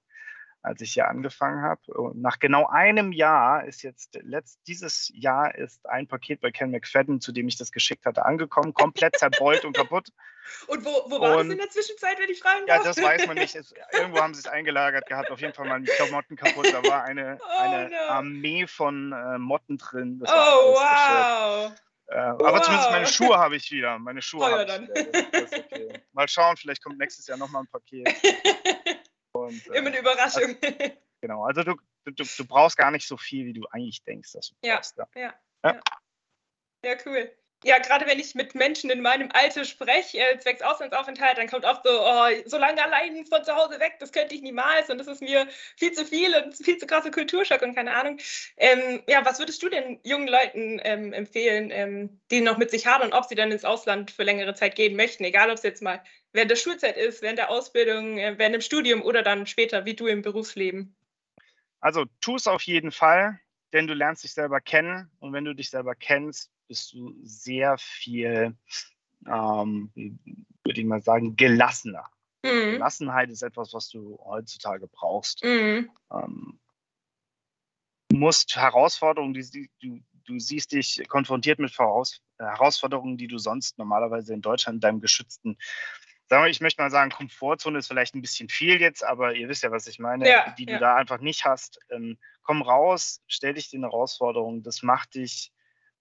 als 0.61 0.81
ich 0.81 0.93
hier 0.93 1.07
angefangen 1.07 1.61
habe. 1.61 1.81
Und 1.93 2.21
nach 2.21 2.39
genau 2.39 2.67
einem 2.67 3.11
Jahr 3.11 3.65
ist 3.65 3.81
jetzt, 3.81 4.19
letzt, 4.21 4.59
dieses 4.67 5.11
Jahr 5.13 5.55
ist 5.55 5.87
ein 5.87 6.07
Paket 6.07 6.41
bei 6.41 6.51
Ken 6.51 6.71
McFadden, 6.71 7.21
zu 7.21 7.31
dem 7.31 7.47
ich 7.47 7.57
das 7.57 7.71
geschickt 7.71 8.05
hatte, 8.05 8.25
angekommen, 8.25 8.73
komplett 8.73 9.17
zerbeult 9.17 9.65
und 9.65 9.75
kaputt. 9.75 10.09
Und 10.65 10.83
wo, 10.83 10.89
wo 11.11 11.21
war 11.21 11.37
und, 11.37 11.49
das 11.49 11.51
in 11.51 11.57
der 11.59 11.69
Zwischenzeit, 11.69 12.17
wenn 12.17 12.27
ich 12.27 12.39
fragen 12.39 12.65
darf? 12.65 12.79
Ja, 12.79 12.83
das 12.83 12.99
weiß 12.99 13.27
man 13.27 13.37
nicht. 13.37 13.55
Es, 13.55 13.71
irgendwo 13.93 14.19
haben 14.19 14.33
sie 14.33 14.39
es 14.39 14.47
eingelagert 14.47 15.05
gehabt, 15.05 15.29
auf 15.29 15.39
jeden 15.41 15.53
Fall 15.53 15.67
mal 15.67 15.79
die 15.79 15.91
Klamotten 15.91 16.35
kaputt. 16.35 16.73
Da 16.73 16.83
war 16.85 17.03
eine, 17.03 17.37
oh, 17.43 17.59
eine 17.59 17.89
no. 17.91 17.97
Armee 18.07 18.65
von 18.65 19.11
äh, 19.11 19.37
Motten 19.37 19.77
drin. 19.77 20.19
oh, 20.23 20.27
wow. 20.27 21.71
Äh, 22.07 22.15
wow. 22.15 22.47
Aber 22.47 22.63
zumindest 22.63 22.89
meine 22.89 23.05
Schuhe 23.05 23.37
habe 23.37 23.57
ich 23.57 23.69
wieder. 23.71 23.99
Meine 23.99 24.23
Schuhe 24.23 24.45
oh, 24.45 24.49
ja. 24.49 24.63
Ich, 24.63 25.11
das, 25.11 25.29
das 25.51 25.59
okay. 25.59 26.01
Mal 26.13 26.27
schauen, 26.27 26.57
vielleicht 26.57 26.83
kommt 26.83 26.97
nächstes 26.97 27.27
Jahr 27.27 27.37
nochmal 27.37 27.61
ein 27.61 27.67
Paket. 27.67 28.09
Und, 29.49 29.67
Immer 29.67 29.87
eine 29.87 29.97
äh, 29.97 29.99
Überraschung. 29.99 30.55
Also, 30.61 30.91
genau, 31.21 31.43
also 31.43 31.63
du, 31.63 31.75
du, 32.05 32.23
du 32.23 32.45
brauchst 32.45 32.77
gar 32.77 32.91
nicht 32.91 33.07
so 33.07 33.17
viel, 33.17 33.45
wie 33.45 33.53
du 33.53 33.65
eigentlich 33.71 34.03
denkst, 34.03 34.31
dass 34.33 34.49
du 34.49 34.55
ja, 34.63 34.75
brauchst. 34.75 34.97
Ja. 34.97 35.07
Ja, 35.15 35.33
ja. 35.63 35.81
ja, 36.85 36.97
cool. 37.05 37.31
Ja, 37.65 37.77
gerade 37.79 38.07
wenn 38.07 38.19
ich 38.19 38.35
mit 38.35 38.55
Menschen 38.55 38.89
in 38.89 39.01
meinem 39.01 39.29
Alter 39.33 39.65
spreche, 39.65 40.17
äh, 40.17 40.39
zwecks 40.39 40.61
Auslandsaufenthalt, 40.61 41.37
dann 41.37 41.49
kommt 41.49 41.65
oft 41.65 41.83
so, 41.83 41.89
oh, 41.91 42.27
so 42.45 42.57
lange 42.57 42.81
allein 42.81 43.25
von 43.25 43.43
zu 43.43 43.53
Hause 43.53 43.81
weg, 43.81 43.97
das 43.99 44.13
könnte 44.13 44.33
ich 44.33 44.41
niemals 44.41 44.89
und 44.89 44.97
das 44.97 45.07
ist 45.07 45.21
mir 45.21 45.45
viel 45.75 45.91
zu 45.91 46.05
viel 46.05 46.33
und 46.37 46.55
viel 46.55 46.77
zu 46.77 46.87
krasser 46.87 47.11
Kulturschock 47.11 47.61
und 47.61 47.75
keine 47.75 47.93
Ahnung. 47.93 48.17
Ähm, 48.55 49.03
ja, 49.09 49.25
was 49.25 49.39
würdest 49.39 49.61
du 49.61 49.67
denn 49.67 49.99
jungen 50.05 50.29
Leuten 50.29 50.79
ähm, 50.85 51.11
empfehlen, 51.11 51.69
ähm, 51.71 52.21
die 52.31 52.39
noch 52.39 52.57
mit 52.57 52.71
sich 52.71 52.87
haben 52.87 53.03
und 53.03 53.13
ob 53.13 53.25
sie 53.25 53.35
dann 53.35 53.51
ins 53.51 53.65
Ausland 53.65 54.11
für 54.11 54.23
längere 54.23 54.53
Zeit 54.53 54.75
gehen 54.75 54.95
möchten, 54.95 55.25
egal 55.25 55.49
ob 55.49 55.57
es 55.57 55.63
jetzt 55.63 55.81
mal 55.81 56.01
während 56.33 56.51
der 56.51 56.55
Schulzeit 56.55 56.97
ist, 56.97 57.21
während 57.21 57.39
der 57.39 57.49
Ausbildung, 57.49 58.17
äh, 58.17 58.37
während 58.37 58.55
dem 58.55 58.61
Studium 58.61 59.01
oder 59.01 59.23
dann 59.23 59.47
später, 59.47 59.85
wie 59.85 59.95
du 59.95 60.07
im 60.07 60.21
Berufsleben? 60.21 60.95
Also 61.79 62.05
tu 62.21 62.35
es 62.35 62.47
auf 62.47 62.63
jeden 62.63 62.91
Fall, 62.91 63.39
denn 63.73 63.87
du 63.87 63.93
lernst 63.93 64.23
dich 64.23 64.33
selber 64.33 64.59
kennen 64.59 65.09
und 65.19 65.33
wenn 65.33 65.45
du 65.45 65.53
dich 65.53 65.69
selber 65.69 65.95
kennst, 65.95 66.51
bist 66.67 66.93
du 66.93 67.15
sehr 67.23 67.77
viel, 67.77 68.55
ähm, 69.27 69.91
würde 69.95 70.81
ich 70.81 70.85
mal 70.85 71.01
sagen, 71.01 71.35
gelassener. 71.35 72.09
Mhm. 72.43 72.73
Gelassenheit 72.73 73.29
ist 73.29 73.41
etwas, 73.41 73.73
was 73.73 73.89
du 73.89 74.17
heutzutage 74.23 74.87
brauchst. 74.87 75.43
Mhm. 75.43 75.89
Ähm, 76.11 76.59
du 78.09 78.17
musst 78.17 78.55
Herausforderungen, 78.55 79.33
die, 79.33 79.69
du, 79.81 79.99
du 80.25 80.39
siehst 80.39 80.73
dich 80.73 81.01
konfrontiert 81.07 81.59
mit 81.59 81.71
Voraus 81.71 82.21
Herausforderungen, 82.37 83.17
die 83.17 83.27
du 83.27 83.37
sonst 83.37 83.77
normalerweise 83.77 84.33
in 84.33 84.41
Deutschland 84.41 84.77
in 84.77 84.81
deinem 84.81 85.01
geschützten 85.01 85.57
sagen 86.29 86.43
wir, 86.43 86.49
ich 86.49 86.61
möchte 86.61 86.81
mal 86.81 86.91
sagen, 86.91 87.09
Komfortzone 87.09 87.79
ist 87.79 87.87
vielleicht 87.87 88.13
ein 88.13 88.21
bisschen 88.21 88.49
viel 88.49 88.79
jetzt, 88.79 89.03
aber 89.03 89.33
ihr 89.33 89.49
wisst 89.49 89.63
ja, 89.63 89.71
was 89.71 89.87
ich 89.87 89.97
meine, 89.97 90.29
ja, 90.29 90.53
die 90.57 90.67
du 90.67 90.73
ja. 90.73 90.79
da 90.79 90.95
einfach 90.95 91.19
nicht 91.19 91.43
hast. 91.43 91.79
Ähm, 91.89 92.19
komm 92.43 92.61
raus, 92.61 93.21
stell 93.27 93.55
dich 93.55 93.71
den 93.71 93.81
Herausforderungen, 93.81 94.61
das 94.61 94.83
macht 94.83 95.15
dich, 95.15 95.51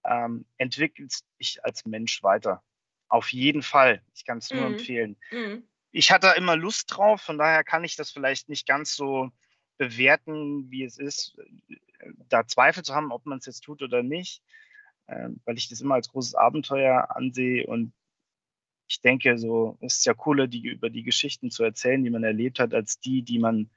ähm, 0.05 0.45
entwickelst 0.59 1.27
dich 1.41 1.65
als 1.65 1.87
Mensch 1.87 2.23
weiter. 2.23 2.63
Auf 3.09 3.33
jeden 3.33 3.63
Fall. 3.63 4.03
Ich 4.15 4.27
kann 4.27 4.39
es 4.39 4.51
nur 4.51 4.69
mhm. 4.69 4.75
empfehlen. 4.75 5.17
Mhm. 5.31 5.67
Ich 5.93 6.13
hatte 6.13 6.35
immer 6.37 6.57
Lust 6.57 6.95
drauf, 6.95 7.23
von 7.23 7.39
daher 7.39 7.65
kann 7.65 7.83
ich 7.83 7.97
das 7.97 8.11
vielleicht 8.11 8.51
nicht 8.51 8.67
ganz 8.67 8.95
so 8.95 9.31
bewerten, 9.79 10.71
wie 10.71 10.85
es 10.85 10.99
ist, 10.99 11.39
da 12.29 12.47
Zweifel 12.47 12.83
zu 12.83 12.95
haben, 12.95 13.13
ob 13.13 13.25
man 13.25 13.39
es 13.39 13.47
jetzt 13.47 13.63
tut 13.63 13.81
oder 13.83 14.03
nicht, 14.03 14.43
äh, 15.07 15.31
weil 15.47 15.57
ich 15.57 15.71
das 15.71 15.81
immer 15.81 15.95
als 15.95 16.11
großes 16.11 16.35
Abenteuer 16.35 17.17
ansehe 17.17 17.67
und 17.67 17.95
ich 18.89 19.01
denke, 19.03 19.37
so 19.39 19.77
ist 19.81 19.99
es 19.99 20.05
ja 20.05 20.15
cooler, 20.15 20.47
die, 20.47 20.67
über 20.67 20.91
die 20.91 21.03
Geschichten 21.03 21.51
zu 21.51 21.63
erzählen, 21.63 22.03
die 22.03 22.11
man 22.11 22.25
erlebt 22.25 22.59
hat, 22.59 22.73
als 22.75 22.99
die, 22.99 23.23
die 23.23 23.39
man 23.39 23.71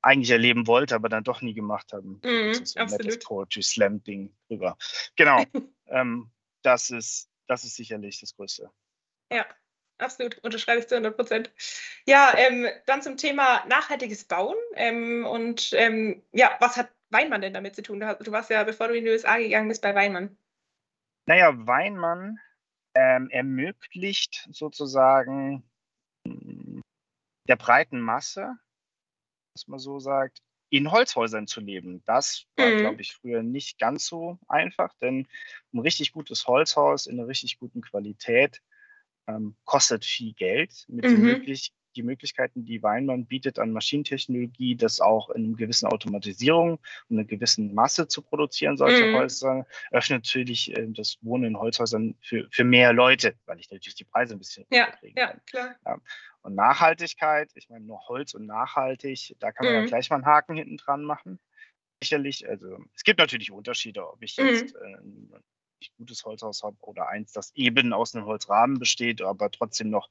eigentlich 0.00 0.30
erleben 0.30 0.66
wollte, 0.66 0.94
aber 0.94 1.08
dann 1.08 1.24
doch 1.24 1.42
nie 1.42 1.54
gemacht 1.54 1.92
haben. 1.92 2.20
Mhm, 2.24 2.48
das 2.48 2.60
ist 2.60 2.74
so 2.74 2.80
absolut. 2.80 3.12
ein 3.12 3.20
Poetry 3.20 3.62
Slam 3.62 4.02
Ding 4.02 4.34
drüber. 4.48 4.78
Genau. 5.16 5.44
ähm, 5.88 6.30
das 6.62 6.90
ist, 6.90 7.28
das 7.46 7.64
ist 7.64 7.76
sicherlich 7.76 8.20
das 8.20 8.34
Größte. 8.34 8.70
Ja, 9.30 9.44
absolut. 9.98 10.38
Unterschreibe 10.38 10.80
ich 10.80 10.86
zu 10.86 10.94
100 10.94 11.16
Prozent. 11.16 11.52
Ja, 12.06 12.34
ähm, 12.36 12.66
dann 12.86 13.02
zum 13.02 13.16
Thema 13.16 13.64
nachhaltiges 13.66 14.24
Bauen. 14.24 14.56
Ähm, 14.74 15.26
und 15.26 15.70
ähm, 15.72 16.22
ja, 16.32 16.56
was 16.60 16.76
hat 16.76 16.90
Weinmann 17.10 17.40
denn 17.40 17.54
damit 17.54 17.74
zu 17.74 17.82
tun? 17.82 18.00
Du 18.00 18.32
warst 18.32 18.50
ja, 18.50 18.64
bevor 18.64 18.88
du 18.88 18.94
in 18.94 19.04
die 19.04 19.10
USA 19.10 19.36
gegangen 19.36 19.68
bist, 19.68 19.82
bei 19.82 19.94
Weinmann. 19.94 20.36
Naja, 21.26 21.52
Weinmann 21.66 22.38
ähm, 22.96 23.28
ermöglicht 23.30 24.48
sozusagen 24.50 25.62
der 26.24 27.56
breiten 27.56 28.00
Masse, 28.00 28.56
dass 29.54 29.68
man 29.68 29.78
so 29.78 29.98
sagt, 29.98 30.42
in 30.70 30.90
Holzhäusern 30.90 31.46
zu 31.46 31.60
leben. 31.60 32.02
Das 32.06 32.46
war, 32.56 32.66
mhm. 32.66 32.78
glaube 32.78 33.02
ich, 33.02 33.12
früher 33.12 33.42
nicht 33.42 33.78
ganz 33.78 34.06
so 34.06 34.38
einfach, 34.48 34.92
denn 35.00 35.28
ein 35.72 35.78
richtig 35.78 36.12
gutes 36.12 36.46
Holzhaus 36.46 37.06
in 37.06 37.20
einer 37.20 37.28
richtig 37.28 37.58
guten 37.58 37.82
Qualität 37.82 38.62
ähm, 39.28 39.56
kostet 39.64 40.04
viel 40.04 40.32
Geld. 40.32 40.84
Mit 40.88 41.04
mhm. 41.04 41.20
möglich 41.20 41.72
die 41.96 42.02
Möglichkeiten, 42.02 42.64
die 42.64 42.82
Weinmann 42.82 43.26
bietet 43.26 43.58
an 43.58 43.72
Maschinentechnologie, 43.72 44.76
das 44.76 45.00
auch 45.00 45.30
in 45.30 45.46
einer 45.46 45.56
gewissen 45.56 45.86
Automatisierung 45.86 46.78
und 47.08 47.18
einer 47.18 47.24
gewissen 47.24 47.74
Masse 47.74 48.06
zu 48.06 48.22
produzieren, 48.22 48.76
solche 48.76 49.06
mhm. 49.06 49.16
Häuser, 49.16 49.66
öffnet 49.90 50.24
natürlich 50.24 50.76
äh, 50.76 50.86
das 50.88 51.18
Wohnen 51.22 51.44
in 51.44 51.58
Holzhäusern 51.58 52.14
für, 52.20 52.46
für 52.50 52.64
mehr 52.64 52.92
Leute, 52.92 53.34
weil 53.46 53.58
ich 53.58 53.70
natürlich 53.70 53.96
die 53.96 54.04
Preise 54.04 54.34
ein 54.34 54.38
bisschen 54.38 54.66
ja, 54.70 54.88
ja, 55.02 55.28
kann. 55.28 55.40
klar. 55.46 55.76
Ja. 55.84 55.98
Und 56.42 56.54
Nachhaltigkeit, 56.54 57.50
ich 57.54 57.68
meine 57.68 57.84
nur 57.84 58.06
Holz 58.08 58.34
und 58.34 58.46
nachhaltig, 58.46 59.34
da 59.40 59.50
kann 59.50 59.66
man 59.66 59.74
mhm. 59.74 59.80
ja 59.80 59.86
gleich 59.86 60.10
mal 60.10 60.16
einen 60.16 60.26
Haken 60.26 60.54
hinten 60.56 60.76
dran 60.76 61.02
machen. 61.02 61.40
Sicherlich, 62.02 62.48
also 62.48 62.78
es 62.94 63.02
gibt 63.04 63.18
natürlich 63.18 63.50
Unterschiede, 63.50 64.06
ob 64.06 64.22
ich 64.22 64.36
jetzt 64.36 64.74
mhm. 64.74 65.32
äh, 65.32 65.38
gutes 65.96 66.24
Holzhaus 66.24 66.62
habe 66.62 66.76
oder 66.80 67.08
eins, 67.08 67.32
das 67.32 67.54
eben 67.54 67.92
aus 67.92 68.14
einem 68.14 68.26
Holzrahmen 68.26 68.78
besteht, 68.78 69.22
aber 69.22 69.50
trotzdem 69.50 69.90
noch 69.90 70.08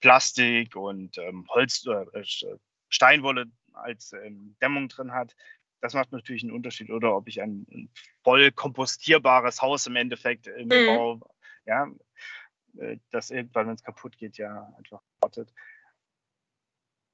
Plastik 0.00 0.76
und 0.76 1.18
ähm, 1.18 1.46
Holz, 1.48 1.86
äh, 1.86 2.24
Steinwolle 2.88 3.46
als 3.72 4.12
ähm, 4.12 4.56
Dämmung 4.60 4.88
drin 4.88 5.12
hat. 5.12 5.34
Das 5.80 5.94
macht 5.94 6.12
natürlich 6.12 6.42
einen 6.42 6.52
Unterschied. 6.52 6.90
Oder 6.90 7.16
ob 7.16 7.28
ich 7.28 7.40
ein, 7.40 7.66
ein 7.70 7.90
voll 8.22 8.50
kompostierbares 8.50 9.62
Haus 9.62 9.86
im 9.86 9.96
Endeffekt 9.96 10.46
äh, 10.48 10.64
mhm. 10.64 10.68
baue, 10.68 11.20
ja, 11.66 11.88
äh, 12.78 12.98
das 13.10 13.30
irgendwann, 13.30 13.68
wenn 13.68 13.74
es 13.74 13.82
kaputt 13.82 14.16
geht, 14.16 14.38
ja 14.38 14.72
einfach 14.76 15.02
wartet. 15.20 15.52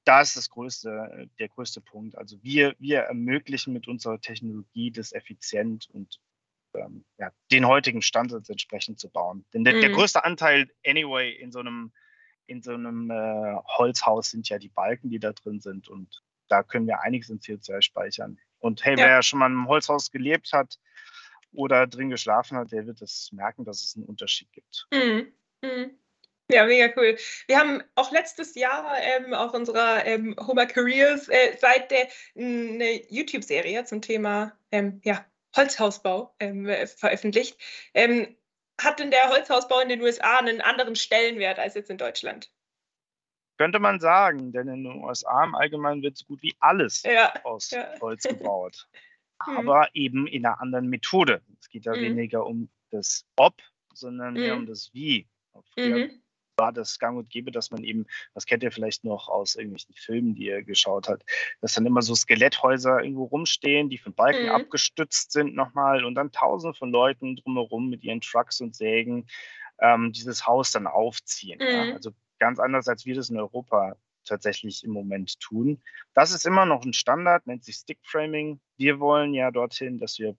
Da 0.05 0.21
ist 0.21 0.37
das 0.37 0.49
größte, 0.49 0.89
äh, 0.89 1.27
der 1.39 1.49
größte 1.49 1.81
Punkt. 1.81 2.17
Also 2.17 2.41
wir, 2.43 2.75
wir 2.79 3.01
ermöglichen 3.01 3.73
mit 3.73 3.87
unserer 3.87 4.19
Technologie 4.19 4.91
das 4.91 5.13
effizient 5.13 5.89
und 5.91 6.19
ähm, 6.75 7.05
ja, 7.17 7.31
den 7.51 7.67
heutigen 7.67 8.01
Standards 8.01 8.49
entsprechend 8.49 8.99
zu 8.99 9.09
bauen. 9.09 9.45
Denn 9.53 9.63
der, 9.63 9.75
mhm. 9.75 9.81
der 9.81 9.89
größte 9.91 10.23
Anteil, 10.23 10.69
anyway, 10.85 11.31
in 11.31 11.51
so 11.51 11.59
einem, 11.59 11.91
in 12.47 12.61
so 12.61 12.73
einem 12.73 13.09
äh, 13.09 13.55
Holzhaus 13.77 14.31
sind 14.31 14.49
ja 14.49 14.57
die 14.59 14.69
Balken, 14.69 15.09
die 15.09 15.19
da 15.19 15.33
drin 15.33 15.59
sind. 15.59 15.87
Und 15.87 16.23
da 16.47 16.63
können 16.63 16.87
wir 16.87 17.01
einiges 17.01 17.29
in 17.29 17.39
CO2 17.39 17.81
speichern. 17.81 18.37
Und 18.59 18.83
hey, 18.85 18.93
ja. 18.93 19.05
wer 19.05 19.09
ja 19.09 19.23
schon 19.23 19.39
mal 19.39 19.45
einem 19.45 19.67
Holzhaus 19.67 20.11
gelebt 20.11 20.53
hat 20.53 20.79
oder 21.53 21.87
drin 21.87 22.09
geschlafen 22.09 22.57
hat, 22.57 22.71
der 22.71 22.85
wird 22.87 23.01
es 23.01 23.31
merken, 23.31 23.65
dass 23.65 23.83
es 23.83 23.95
einen 23.95 24.05
Unterschied 24.05 24.51
gibt. 24.51 24.87
Mhm. 24.91 25.31
Mhm. 25.61 25.97
Ja, 26.51 26.65
mega 26.65 26.93
cool. 26.95 27.17
Wir 27.47 27.57
haben 27.57 27.81
auch 27.95 28.11
letztes 28.11 28.53
Jahr 28.53 28.95
ähm, 29.01 29.33
auf 29.33 29.53
unserer 29.53 30.05
ähm, 30.05 30.35
Homer 30.39 30.67
Careers 30.67 31.27
äh, 31.27 31.57
Seite 31.57 31.95
eine 32.35 33.01
YouTube-Serie 33.09 33.83
zum 33.85 34.01
Thema 34.01 34.53
ähm, 34.71 35.01
ja, 35.03 35.25
Holzhausbau 35.55 36.35
ähm, 36.39 36.67
veröffentlicht. 36.87 37.57
Ähm, 37.93 38.35
hat 38.81 38.99
denn 38.99 39.11
der 39.11 39.29
Holzhausbau 39.29 39.79
in 39.79 39.89
den 39.89 40.01
USA 40.01 40.39
einen 40.39 40.61
anderen 40.61 40.95
Stellenwert 40.95 41.59
als 41.59 41.75
jetzt 41.75 41.89
in 41.89 41.97
Deutschland? 41.97 42.51
Könnte 43.57 43.79
man 43.79 44.01
sagen, 44.01 44.51
denn 44.51 44.67
in 44.67 44.83
den 44.83 45.03
USA 45.03 45.45
im 45.45 45.55
Allgemeinen 45.55 46.01
wird 46.01 46.17
so 46.17 46.25
gut 46.25 46.41
wie 46.41 46.55
alles 46.59 47.03
ja, 47.03 47.33
aus 47.45 47.71
ja. 47.71 47.87
Holz 48.01 48.23
gebaut. 48.23 48.87
Hm. 49.43 49.57
aber 49.57 49.89
eben 49.93 50.27
in 50.27 50.45
einer 50.45 50.61
anderen 50.61 50.87
Methode. 50.87 51.41
Es 51.59 51.69
geht 51.69 51.85
da 51.85 51.91
mhm. 51.91 52.01
weniger 52.01 52.45
um 52.45 52.69
das 52.91 53.25
Ob, 53.35 53.55
sondern 53.93 54.33
mhm. 54.33 54.39
mehr 54.39 54.55
um 54.55 54.65
das 54.65 54.93
Wie. 54.93 55.27
Früher 55.73 56.07
mhm. 56.07 56.23
War 56.57 56.71
das 56.71 56.99
gang 56.99 57.17
und 57.17 57.29
gäbe, 57.29 57.51
dass 57.51 57.71
man 57.71 57.83
eben, 57.83 58.05
das 58.33 58.45
kennt 58.45 58.63
ihr 58.63 58.71
vielleicht 58.71 59.03
noch 59.03 59.27
aus 59.29 59.55
irgendwelchen 59.55 59.95
Filmen, 59.95 60.35
die 60.35 60.45
ihr 60.45 60.63
geschaut 60.63 61.07
habt, 61.07 61.23
dass 61.61 61.73
dann 61.73 61.85
immer 61.85 62.01
so 62.01 62.15
Skeletthäuser 62.15 63.01
irgendwo 63.01 63.25
rumstehen, 63.25 63.89
die 63.89 63.97
von 63.97 64.13
Balken 64.13 64.45
mhm. 64.45 64.51
abgestützt 64.51 65.31
sind 65.31 65.55
nochmal 65.55 66.05
und 66.05 66.15
dann 66.15 66.31
tausende 66.31 66.77
von 66.77 66.91
Leuten 66.91 67.35
drumherum 67.35 67.89
mit 67.89 68.03
ihren 68.03 68.21
Trucks 68.21 68.61
und 68.61 68.75
Sägen 68.75 69.27
ähm, 69.79 70.11
dieses 70.11 70.45
Haus 70.45 70.71
dann 70.71 70.87
aufziehen. 70.87 71.59
Ja? 71.59 71.85
Mhm. 71.85 71.93
Also 71.93 72.11
ganz 72.39 72.59
anders, 72.59 72.87
als 72.87 73.05
wir 73.05 73.15
das 73.15 73.29
in 73.29 73.37
Europa 73.37 73.95
tatsächlich 74.25 74.83
im 74.83 74.91
Moment 74.91 75.39
tun. 75.39 75.81
Das 76.13 76.31
ist 76.31 76.45
immer 76.45 76.65
noch 76.65 76.83
ein 76.83 76.93
Standard, 76.93 77.45
nennt 77.45 77.63
sich 77.63 77.75
Stickframing. 77.75 78.59
Wir 78.77 78.99
wollen 78.99 79.33
ja 79.33 79.51
dorthin, 79.51 79.99
dass 79.99 80.17
wir 80.17 80.35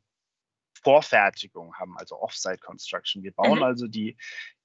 Vorfertigung 0.82 1.74
haben, 1.74 1.96
also 1.96 2.20
Offsite 2.20 2.58
Construction. 2.58 3.22
Wir 3.22 3.32
bauen 3.32 3.58
mhm. 3.58 3.64
also 3.64 3.86
die, 3.86 4.16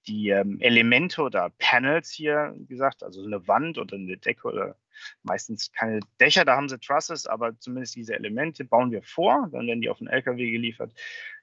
die 0.08 0.30
ähm, 0.30 0.60
Elemente 0.60 1.22
oder 1.22 1.52
Panels 1.60 2.12
hier, 2.12 2.56
gesagt, 2.68 3.04
also 3.04 3.24
eine 3.24 3.48
Wand 3.48 3.78
oder 3.78 3.96
eine 3.96 4.18
Decke 4.18 4.48
oder 4.48 4.76
meistens 5.24 5.72
keine 5.72 6.00
Dächer, 6.20 6.46
da 6.46 6.56
haben 6.56 6.70
sie 6.70 6.80
Trusses, 6.80 7.28
aber 7.28 7.58
zumindest 7.60 7.96
diese 7.96 8.16
Elemente 8.16 8.66
bauen 8.66 8.92
wir 8.92 9.04
vor, 9.04 9.50
dann 9.52 9.68
werden 9.68 9.82
die 9.82 9.90
auf 9.90 10.00
den 10.00 10.08
LKW 10.08 10.52
geliefert 10.52 10.94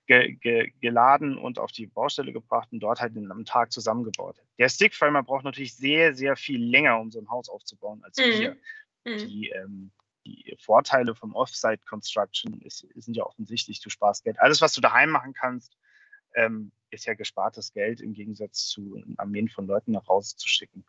ge, 0.09 0.33
ge, 0.33 0.73
geladen 0.81 1.39
und 1.39 1.61
auf 1.61 1.71
die 1.71 1.87
Baustelle 1.87 2.33
gebracht 2.33 2.69
und 2.73 2.81
dort 2.81 3.01
halt 3.01 3.17
einem 3.17 3.45
Tag 3.45 3.71
zusammengebaut. 3.71 4.43
Der 4.59 4.69
Stickframer 4.69 5.23
braucht 5.23 5.45
natürlich 5.45 5.77
sehr, 5.77 6.15
sehr 6.15 6.35
viel 6.35 6.65
länger, 6.65 6.99
um 6.99 7.13
so 7.13 7.21
ein 7.21 7.31
Haus 7.31 7.49
aufzubauen 7.49 8.03
als 8.03 8.17
mhm. 8.17 8.41
wir. 8.41 8.57
Mhm. 9.05 9.19
Die, 9.19 9.49
ähm, 9.51 9.91
die 10.27 10.57
Vorteile 10.59 11.15
vom 11.15 11.35
Offsite 11.35 11.85
Construction 11.87 12.61
ist, 12.63 12.87
sind 12.97 13.17
ja 13.17 13.25
offensichtlich, 13.25 13.81
du 13.81 13.91
sparst 13.91 14.25
Geld. 14.25 14.41
Alles, 14.41 14.61
was 14.61 14.73
du 14.73 14.81
daheim 14.81 15.11
machen 15.11 15.35
kannst, 15.35 15.77
ähm, 16.35 16.73
ist 16.91 17.07
ja 17.07 17.15
gespartes 17.15 17.73
Geld 17.73 18.01
im 18.01 18.15
Gegensatz 18.15 18.67
zu 18.67 19.03
Armeen 19.17 19.49
von 19.49 19.67
Leuten 19.67 19.93
nach 19.93 20.09
Hause 20.09 20.37
zu 20.37 20.49
schicken. 20.49 20.85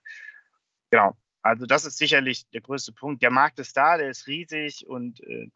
Genau. 0.89 1.15
Also 1.41 1.65
das 1.65 1.86
ist 1.86 1.97
sicherlich 1.97 2.49
der 2.49 2.62
größte 2.62 2.91
Punkt. 2.91 3.21
Der 3.21 3.32
Markt 3.32 3.60
ist 3.60 3.75
da, 3.78 3.97
der 3.97 4.10
ist 4.10 4.28
riesig 4.28 4.86
und 4.88 5.21
äh, 5.23 5.49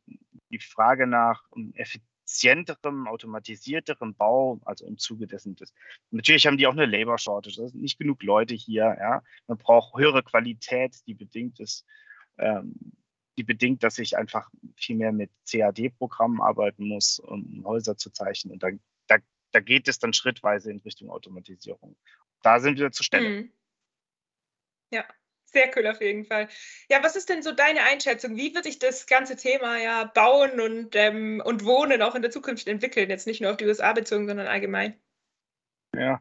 die 0.49 0.59
Frage 0.59 1.07
nach 1.07 1.43
Effizienz 1.73 2.07
effizienterem, 2.23 3.07
automatisierterem 3.07 4.15
Bau, 4.15 4.59
also 4.65 4.85
im 4.85 4.97
Zuge 4.97 5.27
dessen. 5.27 5.55
Das, 5.55 5.73
natürlich 6.11 6.47
haben 6.47 6.57
die 6.57 6.67
auch 6.67 6.73
eine 6.73 6.85
Labor 6.85 7.17
Shortage. 7.17 7.61
Es 7.61 7.71
sind 7.71 7.81
nicht 7.81 7.99
genug 7.99 8.23
Leute 8.23 8.55
hier. 8.55 8.95
Ja. 8.99 9.21
Man 9.47 9.57
braucht 9.57 9.97
höhere 9.97 10.23
Qualität, 10.23 10.95
die 11.07 11.13
bedingt 11.13 11.59
ist, 11.59 11.85
ähm, 12.37 12.75
die 13.37 13.43
bedingt, 13.43 13.83
dass 13.83 13.97
ich 13.97 14.17
einfach 14.17 14.49
viel 14.75 14.95
mehr 14.95 15.11
mit 15.11 15.31
CAD-Programmen 15.49 16.41
arbeiten 16.41 16.87
muss, 16.87 17.19
um 17.19 17.63
Häuser 17.65 17.97
zu 17.97 18.11
zeichnen. 18.11 18.53
Und 18.53 18.63
da, 18.63 18.69
da, 19.53 19.59
geht 19.59 19.87
es 19.87 19.99
dann 19.99 20.13
schrittweise 20.13 20.71
in 20.71 20.79
Richtung 20.79 21.09
Automatisierung. 21.09 21.95
Da 22.41 22.59
sind 22.59 22.77
wir 22.79 22.91
zur 22.91 23.05
Stelle. 23.05 23.29
Mhm. 23.29 23.53
Ja, 24.91 25.05
sehr 25.45 25.71
cool 25.75 25.87
auf 25.87 26.01
jeden 26.01 26.25
Fall. 26.25 26.49
Ja, 26.89 27.03
was 27.03 27.15
ist 27.15 27.29
denn 27.29 27.43
so 27.43 27.51
deine 27.51 27.83
Einschätzung? 27.83 28.35
Wie 28.35 28.53
wird 28.53 28.65
sich 28.65 28.79
das 28.79 29.05
ganze 29.05 29.35
Thema 29.35 29.77
ja 29.77 30.05
Bauen 30.05 30.59
und, 30.59 30.95
ähm, 30.95 31.41
und 31.45 31.63
Wohnen 31.65 32.01
auch 32.01 32.15
in 32.15 32.21
der 32.21 32.31
Zukunft 32.31 32.67
entwickeln? 32.67 33.09
Jetzt 33.09 33.27
nicht 33.27 33.41
nur 33.41 33.51
auf 33.51 33.57
die 33.57 33.65
USA 33.65 33.93
bezogen, 33.93 34.27
sondern 34.27 34.47
allgemein. 34.47 34.99
Ja, 35.95 36.19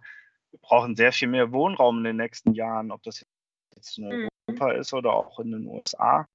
wir 0.50 0.60
brauchen 0.60 0.96
sehr 0.96 1.12
viel 1.12 1.28
mehr 1.28 1.50
Wohnraum 1.50 1.98
in 1.98 2.04
den 2.04 2.16
nächsten 2.16 2.52
Jahren, 2.52 2.90
ob 2.90 3.02
das 3.02 3.26
jetzt 3.74 3.98
in 3.98 4.04
mhm. 4.04 4.28
Europa 4.48 4.74
mhm. 4.74 4.80
ist 4.80 4.92
oder 4.92 5.12
auch 5.14 5.40
in 5.40 5.50
den 5.50 5.66
USA. 5.66 6.28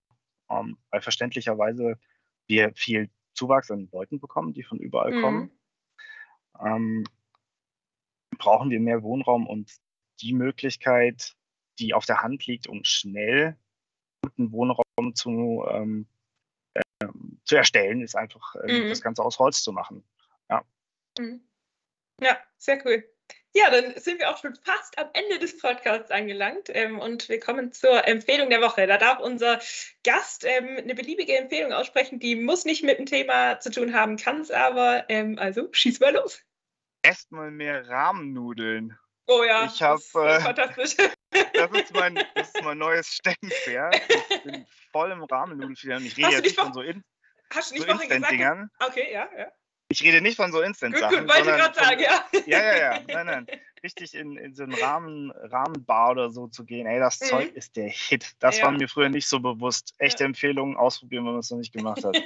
Ähm, 0.49 0.77
weil 0.89 1.01
verständlicherweise 1.01 1.99
wir 2.47 2.73
viel 2.73 3.09
Zuwachs 3.33 3.69
an 3.69 3.89
Leuten 3.91 4.19
bekommen, 4.19 4.53
die 4.53 4.63
von 4.63 4.79
überall 4.79 5.11
mhm. 5.11 5.21
kommen. 5.21 5.56
Ähm, 6.63 7.05
brauchen 8.37 8.69
wir 8.69 8.79
mehr 8.79 9.03
Wohnraum 9.03 9.47
und 9.47 9.71
die 10.21 10.33
Möglichkeit, 10.33 11.35
die 11.79 11.93
auf 11.93 12.05
der 12.05 12.21
Hand 12.21 12.45
liegt, 12.47 12.67
um 12.67 12.83
schnell 12.83 13.57
einen 14.37 14.51
Wohnraum 14.51 15.15
zu, 15.15 15.65
ähm, 15.69 16.07
äh, 16.73 17.07
zu 17.45 17.55
erstellen, 17.55 18.01
ist 18.01 18.15
einfach 18.15 18.55
äh, 18.55 18.81
mhm. 18.81 18.89
das 18.89 19.01
Ganze 19.01 19.23
aus 19.23 19.39
Holz 19.39 19.61
zu 19.61 19.71
machen. 19.71 20.03
Ja. 20.49 20.63
Mhm. 21.19 21.41
Ja, 22.21 22.37
sehr 22.57 22.83
cool. 22.85 23.03
Ja, 23.53 23.71
dann 23.71 23.99
sind 23.99 24.19
wir 24.19 24.29
auch 24.29 24.37
schon 24.37 24.55
fast 24.63 24.99
am 24.99 25.09
Ende 25.13 25.39
des 25.39 25.57
Podcasts 25.57 26.11
angelangt 26.11 26.69
ähm, 26.73 26.99
und 26.99 27.27
wir 27.27 27.39
kommen 27.39 27.71
zur 27.71 28.07
Empfehlung 28.07 28.49
der 28.49 28.61
Woche. 28.61 28.85
Da 28.85 28.97
darf 28.97 29.19
unser 29.19 29.59
Gast 30.03 30.45
ähm, 30.45 30.77
eine 30.77 30.93
beliebige 30.93 31.35
Empfehlung 31.35 31.73
aussprechen, 31.73 32.19
die 32.19 32.35
muss 32.35 32.65
nicht 32.65 32.83
mit 32.83 32.99
dem 32.99 33.07
Thema 33.07 33.59
zu 33.59 33.71
tun 33.71 33.93
haben, 33.93 34.17
kann 34.17 34.41
es 34.41 34.51
aber. 34.51 35.05
Ähm, 35.09 35.39
also 35.39 35.69
schieß 35.71 35.99
mal 35.99 36.13
los. 36.13 36.43
Erstmal 37.07 37.51
mehr 37.51 37.87
Rahmennudeln. 37.87 38.99
Oh 39.27 39.41
ja, 39.43 39.63
ich 39.63 39.81
habe 39.81 40.01
äh, 40.01 40.41
fantastisch. 40.41 40.97
Das 41.53 41.71
ist 41.71 41.93
mein, 41.93 42.15
das 42.35 42.53
ist 42.53 42.63
mein 42.63 42.77
neues 42.77 43.13
Steckenpferd. 43.13 43.95
Ich 44.29 44.43
bin 44.43 44.65
voll 44.91 45.11
im 45.11 45.23
Rahmennudelfieber 45.23 45.97
und 45.97 46.05
ich 46.05 46.17
rede 46.17 46.31
jetzt 46.31 46.43
nicht 46.43 46.59
von 46.59 46.73
so, 46.73 46.81
in, 46.81 47.03
hast 47.53 47.71
du 47.71 47.75
nicht 47.75 47.85
so 47.85 47.91
Instant-Dingern. 47.91 48.69
Okay, 48.79 49.13
ja, 49.13 49.29
ja. 49.37 49.47
Ich 49.89 50.03
rede 50.03 50.21
nicht 50.21 50.35
von 50.35 50.51
so 50.51 50.61
Instant-Sachen. 50.61 51.19
Gut, 51.19 51.27
gut, 51.27 51.35
wollte 51.35 51.49
ich 51.49 51.55
gerade 51.55 51.75
sagen, 51.75 51.99
ja. 52.01 52.25
Ja, 52.45 52.63
ja, 52.63 52.77
ja. 52.77 53.01
Nein, 53.07 53.25
nein. 53.25 53.47
Richtig 53.83 54.15
in, 54.15 54.37
in 54.37 54.53
so 54.53 54.63
einen 54.63 54.73
Rahmen, 54.73 55.31
Rahmenbar 55.31 56.11
oder 56.11 56.29
so 56.29 56.47
zu 56.47 56.65
gehen. 56.65 56.87
Ey, 56.87 56.99
das 56.99 57.19
mhm. 57.21 57.25
Zeug 57.25 57.53
ist 57.53 57.77
der 57.77 57.89
Hit. 57.89 58.35
Das 58.39 58.57
ja. 58.57 58.65
war 58.65 58.71
mir 58.71 58.89
früher 58.89 59.09
nicht 59.09 59.27
so 59.27 59.39
bewusst. 59.39 59.93
Echte 59.97 60.23
ja. 60.23 60.27
Empfehlung, 60.27 60.75
ausprobieren, 60.75 61.25
wenn 61.25 61.33
man 61.33 61.39
es 61.39 61.51
noch 61.51 61.57
nicht 61.57 61.73
gemacht 61.73 62.03
hat. 62.03 62.17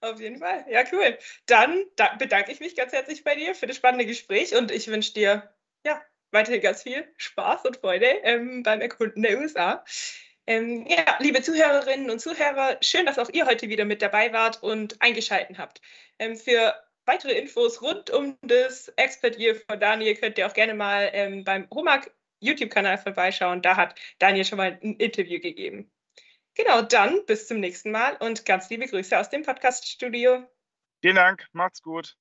Auf 0.00 0.20
jeden 0.20 0.38
Fall. 0.38 0.64
Ja, 0.68 0.84
cool. 0.92 1.18
Dann 1.46 1.84
da 1.96 2.14
bedanke 2.16 2.52
ich 2.52 2.60
mich 2.60 2.76
ganz 2.76 2.92
herzlich 2.92 3.24
bei 3.24 3.34
dir 3.34 3.54
für 3.54 3.66
das 3.66 3.76
spannende 3.76 4.06
Gespräch 4.06 4.54
und 4.54 4.70
ich 4.70 4.88
wünsche 4.88 5.14
dir 5.14 5.54
ja, 5.86 6.00
weiterhin 6.30 6.60
ganz 6.60 6.82
viel 6.82 7.06
Spaß 7.16 7.64
und 7.64 7.76
Freude 7.78 8.06
ähm, 8.22 8.62
beim 8.62 8.80
Erkunden 8.80 9.22
der 9.22 9.38
USA. 9.38 9.84
Ähm, 10.46 10.86
ja, 10.88 11.18
liebe 11.20 11.40
Zuhörerinnen 11.40 12.10
und 12.10 12.20
Zuhörer, 12.20 12.78
schön, 12.80 13.06
dass 13.06 13.18
auch 13.18 13.30
ihr 13.32 13.46
heute 13.46 13.68
wieder 13.68 13.84
mit 13.84 14.02
dabei 14.02 14.32
wart 14.32 14.62
und 14.62 15.00
eingeschaltet 15.00 15.56
habt. 15.58 15.80
Ähm, 16.18 16.36
für 16.36 16.74
weitere 17.06 17.32
Infos 17.32 17.80
rund 17.80 18.10
um 18.10 18.36
das 18.42 18.88
Expert 18.96 19.38
Year 19.38 19.54
von 19.54 19.78
Daniel 19.78 20.16
könnt 20.16 20.38
ihr 20.38 20.46
auch 20.46 20.54
gerne 20.54 20.74
mal 20.74 21.10
ähm, 21.12 21.44
beim 21.44 21.68
Homag 21.70 22.10
YouTube-Kanal 22.40 22.98
vorbeischauen. 22.98 23.62
Da 23.62 23.76
hat 23.76 23.98
Daniel 24.18 24.44
schon 24.44 24.58
mal 24.58 24.78
ein 24.82 24.96
Interview 24.96 25.40
gegeben. 25.40 25.90
Genau, 26.54 26.82
dann 26.82 27.24
bis 27.26 27.46
zum 27.46 27.60
nächsten 27.60 27.90
Mal 27.90 28.16
und 28.16 28.44
ganz 28.44 28.68
liebe 28.68 28.86
Grüße 28.86 29.18
aus 29.18 29.30
dem 29.30 29.42
Podcast-Studio. 29.42 30.46
Vielen 31.00 31.16
Dank, 31.16 31.46
macht's 31.52 31.82
gut. 31.82 32.16